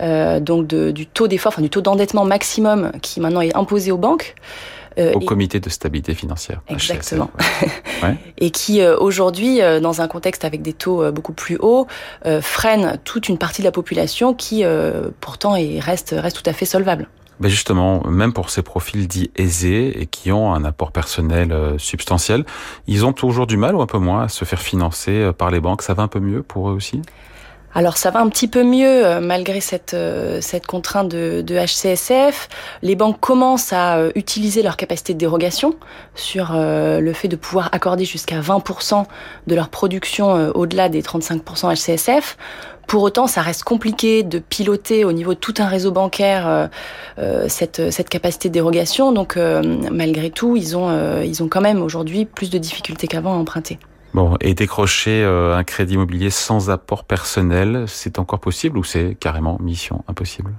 euh, 0.00 0.40
donc 0.40 0.66
de, 0.66 0.90
du 0.90 1.06
taux 1.06 1.28
d'effort, 1.28 1.52
enfin 1.52 1.62
du 1.62 1.70
taux 1.70 1.80
d'endettement 1.80 2.24
maximum 2.24 2.90
qui 3.00 3.20
maintenant 3.20 3.40
est 3.40 3.56
imposé 3.56 3.92
aux 3.92 3.96
banques. 3.96 4.34
Euh, 4.98 5.12
au 5.12 5.20
comité 5.20 5.60
de 5.60 5.68
stabilité 5.68 6.12
financière. 6.14 6.60
Exactement. 6.68 7.30
et 8.38 8.50
qui 8.50 8.80
euh, 8.80 8.96
aujourd'hui, 8.98 9.62
euh, 9.62 9.78
dans 9.78 10.00
un 10.00 10.08
contexte 10.08 10.44
avec 10.44 10.60
des 10.60 10.72
taux 10.72 11.12
beaucoup 11.12 11.32
plus 11.32 11.56
hauts, 11.60 11.86
freine 12.40 12.98
toute 13.04 13.28
une 13.28 13.38
partie 13.38 13.62
de 13.62 13.66
la 13.66 13.72
population 13.72 14.34
qui 14.34 14.64
pourtant 15.20 15.56
est, 15.56 15.78
reste, 15.78 16.14
reste 16.16 16.42
tout 16.42 16.50
à 16.50 16.52
fait 16.52 16.64
solvable. 16.64 17.08
Ben 17.40 17.48
justement, 17.48 18.04
même 18.08 18.32
pour 18.32 18.50
ces 18.50 18.62
profils 18.62 19.06
dits 19.06 19.30
aisés 19.36 20.00
et 20.00 20.06
qui 20.06 20.32
ont 20.32 20.52
un 20.52 20.64
apport 20.64 20.90
personnel 20.90 21.54
substantiel, 21.78 22.44
ils 22.88 23.06
ont 23.06 23.12
toujours 23.12 23.46
du 23.46 23.56
mal 23.56 23.76
ou 23.76 23.82
un 23.82 23.86
peu 23.86 23.98
moins 23.98 24.24
à 24.24 24.28
se 24.28 24.44
faire 24.44 24.60
financer 24.60 25.30
par 25.38 25.50
les 25.50 25.60
banques? 25.60 25.82
Ça 25.82 25.94
va 25.94 26.02
un 26.02 26.08
peu 26.08 26.20
mieux 26.20 26.42
pour 26.42 26.70
eux 26.70 26.72
aussi? 26.72 27.02
Alors 27.78 27.96
ça 27.96 28.10
va 28.10 28.18
un 28.18 28.28
petit 28.28 28.48
peu 28.48 28.64
mieux 28.64 29.06
euh, 29.06 29.20
malgré 29.20 29.60
cette, 29.60 29.94
euh, 29.94 30.40
cette 30.40 30.66
contrainte 30.66 31.08
de, 31.08 31.42
de, 31.42 31.54
HCSF. 31.54 32.48
Les 32.82 32.96
banques 32.96 33.20
commencent 33.20 33.72
à 33.72 33.98
euh, 33.98 34.10
utiliser 34.16 34.64
leur 34.64 34.76
capacité 34.76 35.14
de 35.14 35.18
dérogation 35.20 35.76
sur 36.16 36.54
le 36.54 37.12
fait 37.12 37.28
de 37.28 37.36
pouvoir 37.36 37.68
accorder 37.70 38.04
jusqu'à 38.04 38.40
20% 38.40 39.04
de 39.46 39.54
leur 39.54 39.68
production 39.68 40.50
au-delà 40.56 40.88
des 40.88 41.02
35% 41.02 41.72
HCSF. 41.72 42.36
Pour 42.88 43.04
autant, 43.04 43.28
ça 43.28 43.42
reste 43.42 43.62
compliqué 43.62 44.24
de 44.24 44.40
piloter 44.40 45.04
au 45.04 45.12
niveau 45.12 45.34
de 45.34 45.38
tout 45.38 45.54
un 45.58 45.66
réseau 45.66 45.92
bancaire 45.92 46.68
cette, 47.46 47.92
cette 47.92 48.08
capacité 48.08 48.48
de 48.48 48.54
dérogation. 48.54 49.12
Donc 49.12 49.36
malgré 49.36 50.30
tout, 50.30 50.56
ils 50.56 50.76
ont, 50.76 51.22
ils 51.22 51.42
ont 51.42 51.48
quand 51.48 51.60
même 51.60 51.82
aujourd'hui 51.82 52.24
plus 52.24 52.50
de 52.50 52.58
difficultés 52.58 53.06
qu'avant 53.06 53.34
à 53.34 53.36
emprunter. 53.36 53.78
Bon, 54.14 54.36
et 54.40 54.54
décrocher 54.54 55.22
euh, 55.22 55.54
un 55.54 55.64
crédit 55.64 55.94
immobilier 55.94 56.30
sans 56.30 56.70
apport 56.70 57.04
personnel, 57.04 57.84
c'est 57.86 58.18
encore 58.18 58.40
possible 58.40 58.78
ou 58.78 58.84
c'est 58.84 59.16
carrément 59.20 59.58
mission 59.60 60.02
impossible? 60.08 60.54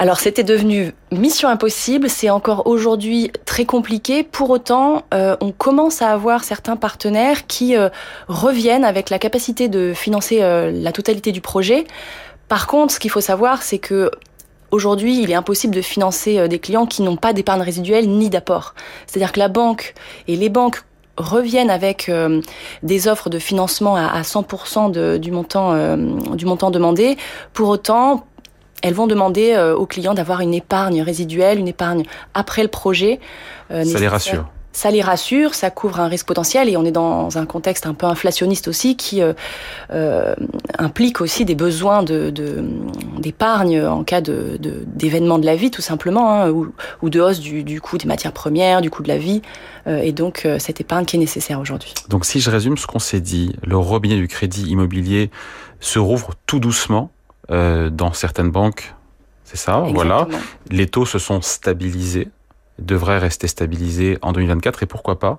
Alors 0.00 0.20
c'était 0.20 0.44
devenu 0.44 0.92
mission 1.10 1.48
impossible, 1.48 2.08
c'est 2.08 2.30
encore 2.30 2.66
aujourd'hui 2.66 3.32
très 3.44 3.64
compliqué. 3.64 4.22
Pour 4.22 4.50
autant, 4.50 5.04
euh, 5.12 5.36
on 5.40 5.50
commence 5.50 6.02
à 6.02 6.10
avoir 6.10 6.44
certains 6.44 6.76
partenaires 6.76 7.46
qui 7.46 7.76
euh, 7.76 7.88
reviennent 8.28 8.84
avec 8.84 9.10
la 9.10 9.18
capacité 9.18 9.68
de 9.68 9.92
financer 9.94 10.40
la 10.40 10.92
totalité 10.92 11.32
du 11.32 11.40
projet. 11.40 11.84
Par 12.48 12.66
contre, 12.66 12.94
ce 12.94 13.00
qu'il 13.00 13.10
faut 13.10 13.20
savoir, 13.20 13.62
c'est 13.62 13.78
que 13.78 14.10
Aujourd'hui, 14.70 15.22
il 15.22 15.30
est 15.30 15.34
impossible 15.34 15.74
de 15.74 15.80
financer 15.80 16.46
des 16.46 16.58
clients 16.58 16.84
qui 16.84 17.00
n'ont 17.00 17.16
pas 17.16 17.32
d'épargne 17.32 17.62
résiduelle 17.62 18.06
ni 18.06 18.28
d'apport. 18.28 18.74
C'est-à-dire 19.06 19.32
que 19.32 19.38
la 19.38 19.48
banque 19.48 19.94
et 20.26 20.36
les 20.36 20.50
banques 20.50 20.82
reviennent 21.18 21.70
avec 21.70 22.08
euh, 22.08 22.40
des 22.82 23.08
offres 23.08 23.28
de 23.28 23.38
financement 23.38 23.96
à, 23.96 24.22
100% 24.22 24.90
de, 24.90 25.18
du 25.18 25.30
montant 25.30 25.72
euh, 25.72 25.96
du 26.34 26.46
montant 26.46 26.70
demandé. 26.70 27.16
Pour 27.52 27.68
autant, 27.68 28.26
elles 28.82 28.94
vont 28.94 29.06
demander 29.06 29.52
euh, 29.52 29.76
aux 29.76 29.86
clients 29.86 30.14
d'avoir 30.14 30.40
une 30.40 30.54
épargne 30.54 31.02
résiduelle, 31.02 31.58
une 31.58 31.68
épargne 31.68 32.04
après 32.34 32.62
le 32.62 32.68
projet. 32.68 33.20
Ça 33.68 33.82
les 33.82 34.08
rassure 34.08 34.46
ça 34.78 34.92
les 34.92 35.02
rassure, 35.02 35.54
ça 35.54 35.70
couvre 35.70 35.98
un 35.98 36.06
risque 36.06 36.26
potentiel 36.26 36.68
et 36.68 36.76
on 36.76 36.84
est 36.84 36.92
dans 36.92 37.36
un 37.36 37.46
contexte 37.46 37.84
un 37.84 37.94
peu 37.94 38.06
inflationniste 38.06 38.68
aussi 38.68 38.96
qui 38.96 39.20
euh, 39.20 39.32
euh, 39.90 40.36
implique 40.78 41.20
aussi 41.20 41.44
des 41.44 41.56
besoins 41.56 42.04
de 42.04 42.32
d'épargne 43.18 43.82
en 43.82 44.04
cas 44.04 44.20
de 44.20 44.56
d'événements 44.86 45.40
de, 45.40 45.46
la 45.46 45.56
vie 45.56 45.72
tout 45.72 45.82
simplement 45.82 46.32
hein, 46.32 46.50
ou, 46.50 46.72
ou, 47.02 47.10
de 47.10 47.20
hausse 47.20 47.40
du, 47.40 47.64
du, 47.64 47.80
coût 47.80 47.98
des 47.98 48.06
matières 48.06 48.32
premières, 48.32 48.80
du 48.80 48.88
coût 48.88 49.02
de 49.02 49.08
la 49.08 49.18
vie 49.18 49.42
euh, 49.88 50.00
et 50.00 50.12
donc 50.12 50.42
euh, 50.44 50.60
cette 50.60 50.80
épargne 50.80 51.06
qui 51.06 51.16
est 51.16 51.18
nécessaire 51.18 51.58
aujourd'hui. 51.58 51.92
Donc 52.08 52.24
si 52.24 52.38
je 52.38 52.48
résume 52.48 52.78
ce 52.78 52.86
qu'on 52.86 53.00
s'est 53.00 53.20
dit, 53.20 53.56
le 53.66 53.76
robinet 53.76 54.16
du 54.16 54.28
crédit 54.28 54.66
immobilier 54.66 55.32
se 55.80 55.98
rouvre 55.98 56.34
tout 56.46 56.60
doucement 56.60 57.10
dans 57.50 58.12
certaines 58.12 58.50
banques, 58.50 58.94
c'est 59.42 59.56
ça, 59.56 59.78
voilà. 59.94 60.28
Les 60.70 60.86
taux 60.86 61.06
se 61.06 61.18
sont 61.18 61.40
stabilisés 61.40 62.28
devrait 62.78 63.18
rester 63.18 63.48
stabilisé 63.48 64.18
en 64.22 64.32
2024 64.32 64.82
et 64.82 64.86
pourquoi 64.86 65.18
pas 65.18 65.38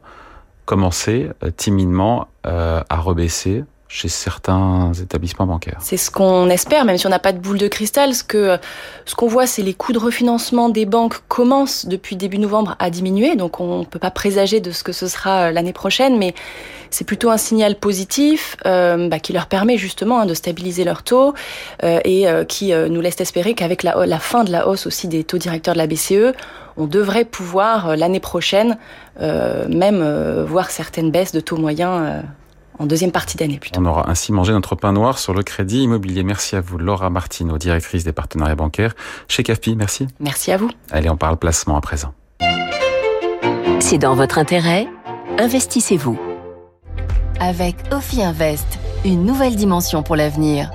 commencer 0.66 1.30
timidement 1.58 2.28
à 2.44 2.98
rebaisser 2.98 3.64
chez 3.92 4.08
certains 4.08 4.92
établissements 5.02 5.48
bancaires. 5.48 5.80
C'est 5.82 5.98
ce 5.98 6.12
qu'on 6.12 6.48
espère, 6.52 6.86
même 6.86 7.00
si 7.00 7.08
on 7.08 7.10
n'a 7.10 7.18
pas 7.18 7.34
de 7.34 7.40
boule 7.40 7.58
de 7.58 7.68
cristal. 7.68 8.14
Ce 8.14 8.24
que 8.24 8.60
ce 9.06 9.16
qu'on 9.16 9.28
voit, 9.28 9.48
c'est 9.48 9.64
les 9.64 9.74
coûts 9.74 9.94
de 9.94 9.98
refinancement 9.98 10.70
des 10.70 10.86
banques 10.86 11.16
commencent 11.28 11.88
depuis 11.88 12.16
début 12.16 12.38
novembre 12.38 12.76
à 12.78 12.92
diminuer. 12.92 13.36
Donc 13.36 13.60
on 13.60 13.80
ne 13.80 13.86
peut 13.86 13.98
pas 13.98 14.12
présager 14.12 14.60
de 14.60 14.70
ce 14.70 14.84
que 14.84 14.92
ce 14.92 15.08
sera 15.08 15.48
euh, 15.48 15.52
l'année 15.52 15.74
prochaine, 15.74 16.20
mais 16.20 16.36
c'est 16.92 17.04
plutôt 17.04 17.32
un 17.32 17.38
signal 17.38 17.76
positif 17.76 18.58
euh, 18.68 19.10
bah, 19.10 19.18
qui 19.18 19.34
leur 19.34 19.48
permet 19.48 19.78
justement 19.78 20.20
hein, 20.20 20.28
de 20.28 20.36
stabiliser 20.36 20.84
leurs 20.84 21.02
taux 21.02 21.34
euh, 21.84 22.00
et 22.06 22.28
qui 22.48 22.72
nous 22.74 23.02
laisse 23.02 23.20
espérer 23.20 23.56
qu'avec 23.56 23.82
la, 23.82 24.20
fin 24.20 24.44
de 24.44 24.52
la 24.52 24.68
hausse 24.68 24.86
aussi 24.86 25.08
des 25.08 25.24
taux 25.24 25.38
directeurs 25.40 25.74
de 25.74 25.80
la 25.80 25.88
BCE, 25.88 26.36
on 26.78 26.86
devrait 26.86 27.26
pouvoir 27.26 27.96
l'année 27.98 28.20
prochaine 28.20 28.78
même 29.20 30.44
voir 30.46 30.72
certaines 30.72 31.12
baisses 31.12 31.32
de 31.32 31.40
taux 31.40 31.58
moyens 31.58 32.24
en 32.80 32.86
deuxième 32.86 33.12
partie 33.12 33.38
d'année 33.38 33.60
On 33.78 33.86
aura 33.86 34.10
ainsi 34.10 34.32
mangé 34.32 34.54
notre 34.54 34.76
pain 34.76 34.94
noir 34.94 35.20
sur 35.20 35.34
le 35.34 35.44
crédit 35.44 35.84
immobilier. 35.84 36.24
Merci 36.24 36.56
à 36.56 36.62
vous, 36.62 36.78
Laura 36.78 37.10
Martino, 37.10 37.58
directrice 37.58 38.06
des 38.06 38.14
partenariats 38.14 38.56
bancaires 38.56 38.96
chez 39.28 39.44
CAFPI. 39.44 39.76
Merci. 39.76 40.08
Merci 40.20 40.52
à 40.52 40.58
vous. 40.58 40.70
Allez, 40.90 41.10
on 41.10 41.18
parle 41.18 41.38
placement 41.38 41.76
à 41.76 41.82
présent. 41.82 42.14
C'est 43.80 43.98
dans 43.98 44.16
votre 44.16 44.38
intérêt. 44.38 44.88
Investissez-vous. 45.38 46.18
Avec 47.40 47.76
Ophi 47.92 48.22
Invest, 48.22 48.80
une 49.06 49.26
nouvelle 49.26 49.56
dimension 49.56 50.04
pour 50.04 50.16
l'avenir. 50.16 50.72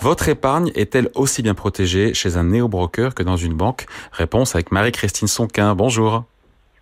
Votre 0.00 0.28
épargne 0.28 0.70
est-elle 0.76 1.08
aussi 1.16 1.42
bien 1.42 1.54
protégée 1.54 2.14
chez 2.14 2.36
un 2.36 2.44
néo-broker 2.44 3.14
que 3.14 3.24
dans 3.24 3.36
une 3.36 3.54
banque? 3.54 3.86
Réponse 4.12 4.54
avec 4.54 4.70
Marie-Christine 4.70 5.26
Sonquin. 5.26 5.74
Bonjour. 5.74 6.24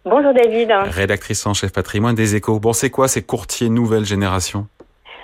Bonjour 0.09 0.33
David. 0.33 0.71
Rédactrice 0.71 1.45
en 1.49 1.53
chef 1.53 1.73
patrimoine 1.73 2.14
des 2.14 2.37
échos. 2.37 2.61
Bon, 2.61 2.73
c'est 2.73 2.90
quoi 2.90 3.09
ces 3.09 3.27
courtiers 3.27 3.69
nouvelle 3.69 4.05
génération? 4.05 4.69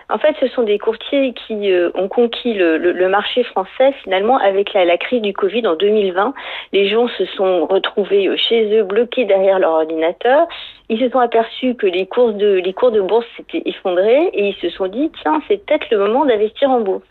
En 0.09 0.18
fait, 0.18 0.35
ce 0.40 0.49
sont 0.49 0.64
des 0.64 0.81
courtiers 0.81 1.33
qui 1.35 1.71
euh, 1.71 1.92
ont 1.95 2.09
conquis 2.09 2.53
le, 2.53 2.79
le, 2.79 2.90
le, 2.90 3.09
marché 3.09 3.45
français 3.45 3.92
finalement 4.03 4.38
avec 4.38 4.75
la, 4.75 4.85
la, 4.85 4.99
crise 4.99 5.23
du 5.23 5.33
Covid 5.33 5.64
en 5.68 5.77
2020. 5.77 6.35
Les 6.73 6.88
gens 6.88 7.07
se 7.16 7.25
sont 7.27 7.66
retrouvés 7.66 8.27
euh, 8.27 8.37
chez 8.37 8.77
eux, 8.77 8.83
bloqués 8.83 9.25
derrière 9.25 9.61
leur 9.61 9.71
ordinateur. 9.71 10.49
Ils 10.88 10.99
se 10.99 11.09
sont 11.11 11.21
aperçus 11.21 11.77
que 11.77 11.87
les 11.87 12.07
cours 12.07 12.33
de, 12.33 12.55
les 12.55 12.73
cours 12.73 12.90
de 12.90 13.01
bourse 13.01 13.27
s'étaient 13.37 13.62
effondrés 13.64 14.31
et 14.33 14.49
ils 14.49 14.57
se 14.57 14.68
sont 14.71 14.88
dit, 14.88 15.12
tiens, 15.23 15.40
c'est 15.47 15.64
peut-être 15.64 15.87
le 15.92 15.99
moment 15.99 16.27
d'investir 16.27 16.68
en 16.71 16.81
bourse. 16.81 17.07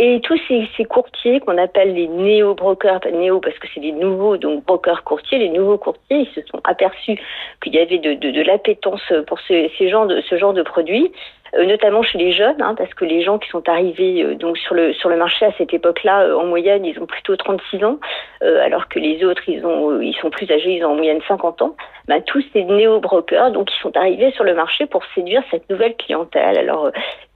Et 0.00 0.20
tous 0.20 0.38
ces, 0.46 0.84
courtiers 0.84 1.40
qu'on 1.40 1.58
appelle 1.58 1.92
les 1.92 2.06
néo-brokers, 2.06 3.00
néo 3.12 3.40
parce 3.40 3.58
que 3.58 3.66
c'est 3.74 3.80
des 3.80 3.90
nouveaux, 3.90 4.36
donc 4.36 4.64
brokers 4.64 5.02
courtiers, 5.02 5.38
les 5.38 5.48
nouveaux 5.48 5.76
courtiers, 5.76 6.20
ils 6.20 6.34
se 6.36 6.40
sont 6.46 6.60
aperçus 6.62 7.18
qu'il 7.60 7.74
y 7.74 7.80
avait 7.80 7.98
de, 7.98 8.42
l'appétence 8.42 9.02
pour 9.26 9.40
ce, 9.40 9.68
genre 9.88 10.54
de 10.54 10.62
produits. 10.62 11.10
Euh, 11.56 11.64
notamment 11.64 12.02
chez 12.02 12.18
les 12.18 12.32
jeunes, 12.32 12.60
hein, 12.60 12.74
parce 12.76 12.92
que 12.92 13.06
les 13.06 13.22
gens 13.22 13.38
qui 13.38 13.48
sont 13.48 13.66
arrivés 13.70 14.22
euh, 14.22 14.34
donc 14.34 14.58
sur 14.58 14.74
le 14.74 14.92
sur 14.92 15.08
le 15.08 15.16
marché 15.16 15.46
à 15.46 15.52
cette 15.56 15.72
époque-là, 15.72 16.24
euh, 16.24 16.36
en 16.36 16.44
moyenne, 16.44 16.84
ils 16.84 17.00
ont 17.00 17.06
plutôt 17.06 17.36
36 17.36 17.84
ans, 17.84 17.98
alors 18.42 18.86
que 18.88 18.98
les 18.98 19.24
autres, 19.24 19.42
ils 19.48 19.64
ont 19.64 19.98
sont 20.20 20.30
plus 20.30 20.50
âgés, 20.50 20.76
ils 20.76 20.84
ont 20.84 20.90
en 20.90 20.94
moyenne 20.94 21.20
50 21.26 21.62
ans. 21.62 21.74
Ben, 22.06 22.20
tous 22.22 22.44
ces 22.52 22.64
néo-brokers, 22.64 23.50
donc, 23.52 23.70
ils 23.74 23.80
sont 23.80 23.96
arrivés 23.96 24.30
sur 24.32 24.44
le 24.44 24.54
marché 24.54 24.86
pour 24.86 25.02
séduire 25.14 25.42
cette 25.50 25.68
nouvelle 25.70 25.96
clientèle. 25.96 26.58
Alors, 26.58 26.90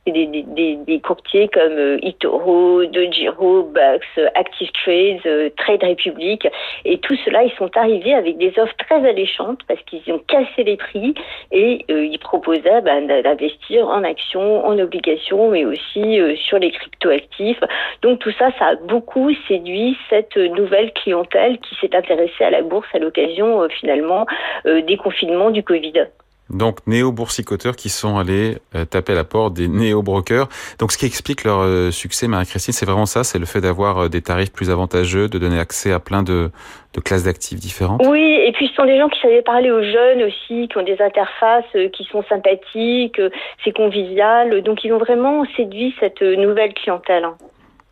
des, 0.07 0.27
des, 0.27 0.77
des, 0.77 1.01
courtiers 1.01 1.49
comme 1.49 1.79
euh, 1.79 1.99
Itoro, 2.03 2.85
DeGiro, 2.87 3.63
Bucks, 3.63 4.29
Active 4.35 4.71
Trades, 4.73 5.21
euh, 5.27 5.49
Trade 5.57 5.85
Republic. 5.85 6.49
Et 6.85 6.99
tout 6.99 7.17
cela, 7.25 7.45
ils 7.45 7.53
sont 7.53 7.71
arrivés 7.77 8.15
avec 8.15 8.37
des 8.39 8.53
offres 8.59 8.75
très 8.79 9.09
alléchantes 9.09 9.61
parce 9.69 9.81
qu'ils 9.83 10.13
ont 10.13 10.19
cassé 10.27 10.65
les 10.65 10.77
prix 10.77 11.15
et 11.53 11.85
euh, 11.91 12.05
ils 12.05 12.19
proposaient 12.19 12.81
bah, 12.83 13.01
d'investir 13.01 13.87
en 13.87 14.03
actions, 14.03 14.67
en 14.67 14.77
obligations, 14.79 15.51
mais 15.51 15.65
aussi 15.65 16.21
euh, 16.21 16.35
sur 16.37 16.59
les 16.59 16.73
cryptoactifs. 16.73 17.63
Donc 18.03 18.19
tout 18.19 18.33
ça, 18.33 18.51
ça 18.59 18.67
a 18.67 18.75
beaucoup 18.77 19.31
séduit 19.47 19.97
cette 20.11 20.37
nouvelle 20.37 20.93
clientèle 20.95 21.59
qui 21.59 21.77
s'est 21.77 21.95
intéressée 21.95 22.43
à 22.43 22.51
la 22.51 22.63
bourse 22.63 22.89
à 22.93 22.99
l'occasion 22.99 23.69
finalement 23.69 24.27
des 24.65 24.97
confinements 24.97 25.51
du 25.51 25.63
Covid 25.63 26.07
donc 26.53 26.79
néo-boursicoteurs 26.87 27.77
qui 27.77 27.89
sont 27.89 28.19
allés 28.19 28.59
euh, 28.75 28.85
taper 28.85 29.13
à 29.13 29.17
la 29.17 29.25
porte 29.25 29.55
des 29.55 29.69
néo-brokers. 29.69 30.49
Donc 30.79 30.93
ce 30.93 30.99
qui 30.99 31.07
explique 31.07 31.45
leur 31.45 31.61
euh, 31.61 31.91
succès, 31.91 32.29
Marie-Christine, 32.29 32.73
c'est 32.73 32.87
vraiment 32.87 33.07
ça, 33.07 33.25
c'est 33.25 33.39
le 33.39 33.47
fait 33.47 33.61
d'avoir 33.61 33.99
euh, 33.99 34.09
des 34.09 34.23
tarifs 34.23 34.53
plus 34.53 34.71
avantageux, 34.71 35.29
de 35.29 35.39
donner 35.39 35.59
accès 35.59 35.93
à 35.93 35.99
plein 35.99 36.23
de, 36.23 36.51
de 36.95 37.01
classes 37.01 37.25
d'actifs 37.25 37.59
différentes. 37.59 38.03
Oui, 38.07 38.39
et 38.47 38.53
puis 38.53 38.69
ce 38.69 38.75
sont 38.75 38.85
des 38.85 38.99
gens 38.99 39.09
qui 39.09 39.21
savaient 39.21 39.43
parler 39.43 39.71
aux 39.71 39.83
jeunes 39.83 40.23
aussi, 40.23 40.69
qui 40.69 40.77
ont 40.77 40.85
des 40.85 41.01
interfaces 41.01 41.65
qui 41.93 42.05
sont 42.05 42.23
sympathiques, 42.29 43.21
c'est 43.65 43.73
convivial, 43.73 44.63
donc 44.63 44.85
ils 44.85 44.93
ont 44.93 44.99
vraiment 44.99 45.45
séduit 45.57 45.95
cette 46.01 46.23
nouvelle 46.23 46.75
clientèle. 46.75 47.27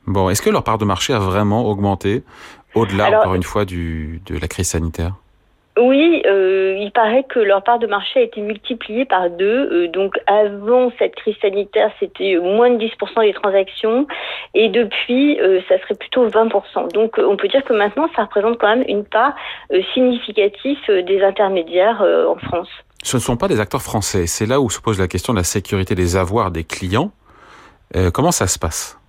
Bon, 0.07 0.29
est-ce 0.29 0.42
que 0.42 0.51
leur 0.51 0.64
part 0.64 0.79
de 0.79 0.85
marché 0.85 1.12
a 1.12 1.18
vraiment 1.18 1.66
augmenté 1.66 2.23
au-delà, 2.75 3.20
encore 3.20 3.35
une 3.35 3.42
fois, 3.42 3.64
du, 3.64 4.20
de 4.27 4.38
la 4.38 4.49
crise 4.49 4.68
sanitaire? 4.68 5.14
Oui, 5.80 6.22
euh, 6.26 6.76
il 6.78 6.90
paraît 6.92 7.24
que 7.24 7.38
leur 7.38 7.62
part 7.62 7.78
de 7.78 7.86
marché 7.86 8.20
a 8.20 8.22
été 8.22 8.40
multipliée 8.42 9.06
par 9.06 9.30
deux. 9.30 9.68
Euh, 9.72 9.88
donc 9.88 10.18
avant 10.26 10.92
cette 10.98 11.14
crise 11.14 11.36
sanitaire, 11.40 11.90
c'était 11.98 12.36
moins 12.36 12.70
de 12.70 12.84
10% 12.84 13.22
des 13.22 13.32
transactions 13.32 14.06
et 14.54 14.68
depuis, 14.68 15.40
euh, 15.40 15.60
ça 15.68 15.80
serait 15.80 15.94
plutôt 15.94 16.28
20%. 16.28 16.92
Donc 16.92 17.18
on 17.18 17.36
peut 17.36 17.48
dire 17.48 17.64
que 17.64 17.72
maintenant, 17.72 18.08
ça 18.14 18.24
représente 18.24 18.58
quand 18.58 18.68
même 18.68 18.84
une 18.88 19.04
part 19.04 19.34
significative 19.94 20.78
des 20.88 21.22
intermédiaires 21.22 22.02
en 22.28 22.36
France. 22.36 22.68
Ce 23.02 23.16
ne 23.16 23.22
sont 23.22 23.36
pas 23.36 23.48
des 23.48 23.60
acteurs 23.60 23.82
français. 23.82 24.26
C'est 24.26 24.46
là 24.46 24.60
où 24.60 24.68
se 24.68 24.80
pose 24.80 25.00
la 25.00 25.08
question 25.08 25.32
de 25.32 25.38
la 25.38 25.44
sécurité 25.44 25.94
des 25.94 26.16
avoirs 26.16 26.50
des 26.50 26.64
clients. 26.64 27.10
comment 28.12 28.32
ça 28.32 28.46
se 28.46 28.58
passe? 28.58 28.99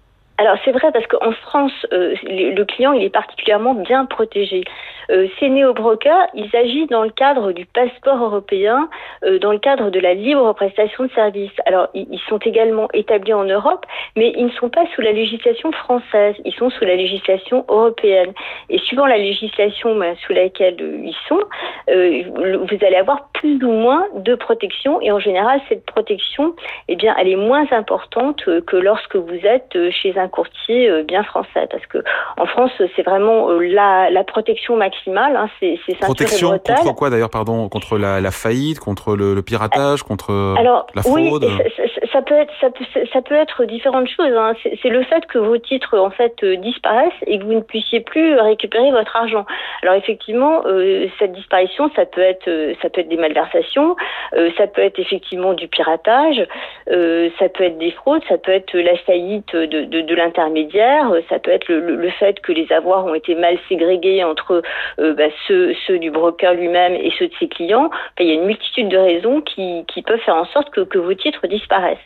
Alors 0.41 0.57
c'est 0.65 0.71
vrai 0.71 0.91
parce 0.91 1.05
qu'en 1.05 1.31
France, 1.33 1.85
euh, 1.93 2.15
le 2.23 2.63
client 2.63 2.93
il 2.93 3.03
est 3.03 3.11
particulièrement 3.11 3.75
bien 3.75 4.07
protégé. 4.07 4.63
Euh, 5.11 5.27
ces 5.39 5.49
néo-brokers, 5.49 6.27
ils 6.33 6.49
agissent 6.55 6.89
dans 6.89 7.03
le 7.03 7.11
cadre 7.11 7.51
du 7.51 7.67
passeport 7.67 8.23
européen, 8.23 8.89
euh, 9.23 9.37
dans 9.37 9.51
le 9.51 9.59
cadre 9.59 9.91
de 9.91 9.99
la 9.99 10.15
libre 10.15 10.51
prestation 10.53 11.03
de 11.03 11.11
services. 11.11 11.51
Alors 11.67 11.89
ils, 11.93 12.19
sont 12.27 12.39
également 12.39 12.87
établis 12.93 13.33
en 13.33 13.43
Europe, 13.43 13.85
mais 14.15 14.33
ils 14.35 14.45
ne 14.45 14.51
sont 14.51 14.69
pas 14.69 14.85
sous 14.95 15.01
la 15.01 15.11
législation 15.11 15.71
française, 15.73 16.35
ils 16.43 16.55
sont 16.55 16.71
sous 16.71 16.85
la 16.85 16.95
législation 16.95 17.63
européenne. 17.69 18.33
Et 18.71 18.79
suivant 18.79 19.05
la 19.05 19.17
législation 19.17 19.95
bah, 19.95 20.15
sous 20.25 20.33
laquelle 20.33 20.77
ils 20.79 21.15
sont, 21.27 21.41
vous 21.87 22.85
allez 22.85 22.95
avoir 22.95 23.29
plus 23.33 23.63
ou 23.63 23.71
moins 23.71 24.05
de 24.15 24.33
protection. 24.33 25.01
Et 25.01 25.11
en 25.11 25.19
général, 25.19 25.61
cette 25.69 25.85
protection, 25.85 26.55
eh 26.87 26.95
bien, 26.95 27.13
elle 27.19 27.27
est 27.27 27.35
moins 27.35 27.65
importante 27.71 28.43
que 28.65 28.77
lorsque 28.77 29.15
vous 29.15 29.45
êtes 29.45 29.77
chez 29.91 30.17
un 30.17 30.30
courtier 30.31 30.89
euh, 30.89 31.03
bien 31.03 31.23
français. 31.23 31.67
Parce 31.69 31.85
que 31.85 31.99
en 32.37 32.45
France 32.45 32.71
c'est 32.95 33.03
vraiment 33.03 33.49
euh, 33.49 33.59
la, 33.59 34.09
la 34.09 34.23
protection 34.23 34.75
maximale 34.75 35.35
hein, 35.35 35.49
c'est 35.59 35.77
protection 35.99 36.57
contre 36.57 36.95
quoi 36.95 37.09
d'ailleurs 37.09 37.29
pardon 37.29 37.69
contre 37.69 37.97
la, 37.97 38.19
la, 38.21 38.31
faillite 38.31 38.79
contre 38.79 39.15
le, 39.15 39.35
le 39.35 39.41
piratage 39.41 40.03
contre 40.03 40.55
Alors, 40.57 40.87
la 40.95 41.03
fraude 41.03 41.45
oui, 41.45 41.90
ça, 42.11 42.21
peut 42.21 42.35
être 42.35 42.53
ça 42.59 42.69
peut, 42.69 42.85
ça 43.13 43.21
peut 43.21 43.35
être 43.35 43.65
différentes 43.65 44.09
choses 44.09 44.33
hein. 44.35 44.53
c'est 44.63 44.89
le 44.89 45.03
fait 45.03 45.25
que 45.27 45.37
vos 45.37 45.57
titres 45.57 45.97
en 45.97 46.09
fait 46.09 46.43
euh, 46.43 46.55
disparaissent 46.57 47.11
et 47.27 47.39
que 47.39 47.43
vous 47.43 47.53
ne 47.53 47.61
puissiez 47.61 47.99
plus 48.01 48.35
récupérer 48.39 48.91
votre 48.91 49.15
argent 49.15 49.45
alors 49.83 49.95
effectivement 49.95 50.63
euh, 50.65 51.07
cette 51.19 51.33
disparition 51.33 51.89
ça 51.95 52.05
peut 52.05 52.21
être 52.21 52.49
ça 52.81 52.89
peut 52.89 53.01
être 53.01 53.09
des 53.09 53.17
malversations 53.17 53.95
euh, 54.33 54.49
ça 54.57 54.67
peut 54.67 54.81
être 54.81 54.99
effectivement 54.99 55.53
du 55.53 55.67
piratage 55.67 56.45
ça 56.87 57.49
peut 57.49 57.63
être 57.63 57.77
des 57.77 57.91
fraudes 57.91 58.23
ça 58.27 58.37
peut 58.37 58.51
être 58.51 58.77
la 58.77 58.97
faillite 58.97 59.55
de, 59.55 59.65
de, 59.65 60.01
de 60.01 60.15
l'intermédiaire, 60.15 61.11
ça 61.29 61.39
peut 61.39 61.51
être 61.51 61.67
le, 61.67 61.95
le, 61.95 62.09
fait 62.11 62.39
que 62.41 62.51
les 62.51 62.71
avoirs 62.71 63.05
ont 63.05 63.13
été 63.13 63.35
mal 63.35 63.57
ségrégés 63.67 64.23
entre 64.23 64.61
euh, 64.99 65.13
bah, 65.13 65.29
ceux, 65.47 65.73
ceux, 65.87 65.99
du 65.99 66.11
broker 66.11 66.53
lui-même 66.53 66.93
et 66.95 67.11
ceux 67.17 67.27
de 67.27 67.33
ses 67.39 67.47
clients. 67.47 67.89
Il 68.19 68.27
y 68.27 68.31
a 68.31 68.35
une 68.35 68.45
multitude 68.45 68.89
de 68.89 68.97
raisons 68.97 69.41
qui, 69.41 69.85
qui 69.87 70.01
peuvent 70.01 70.19
faire 70.19 70.35
en 70.35 70.45
sorte 70.45 70.69
que, 70.69 70.81
que 70.81 70.97
vos 70.97 71.13
titres 71.13 71.47
disparaissent. 71.47 71.97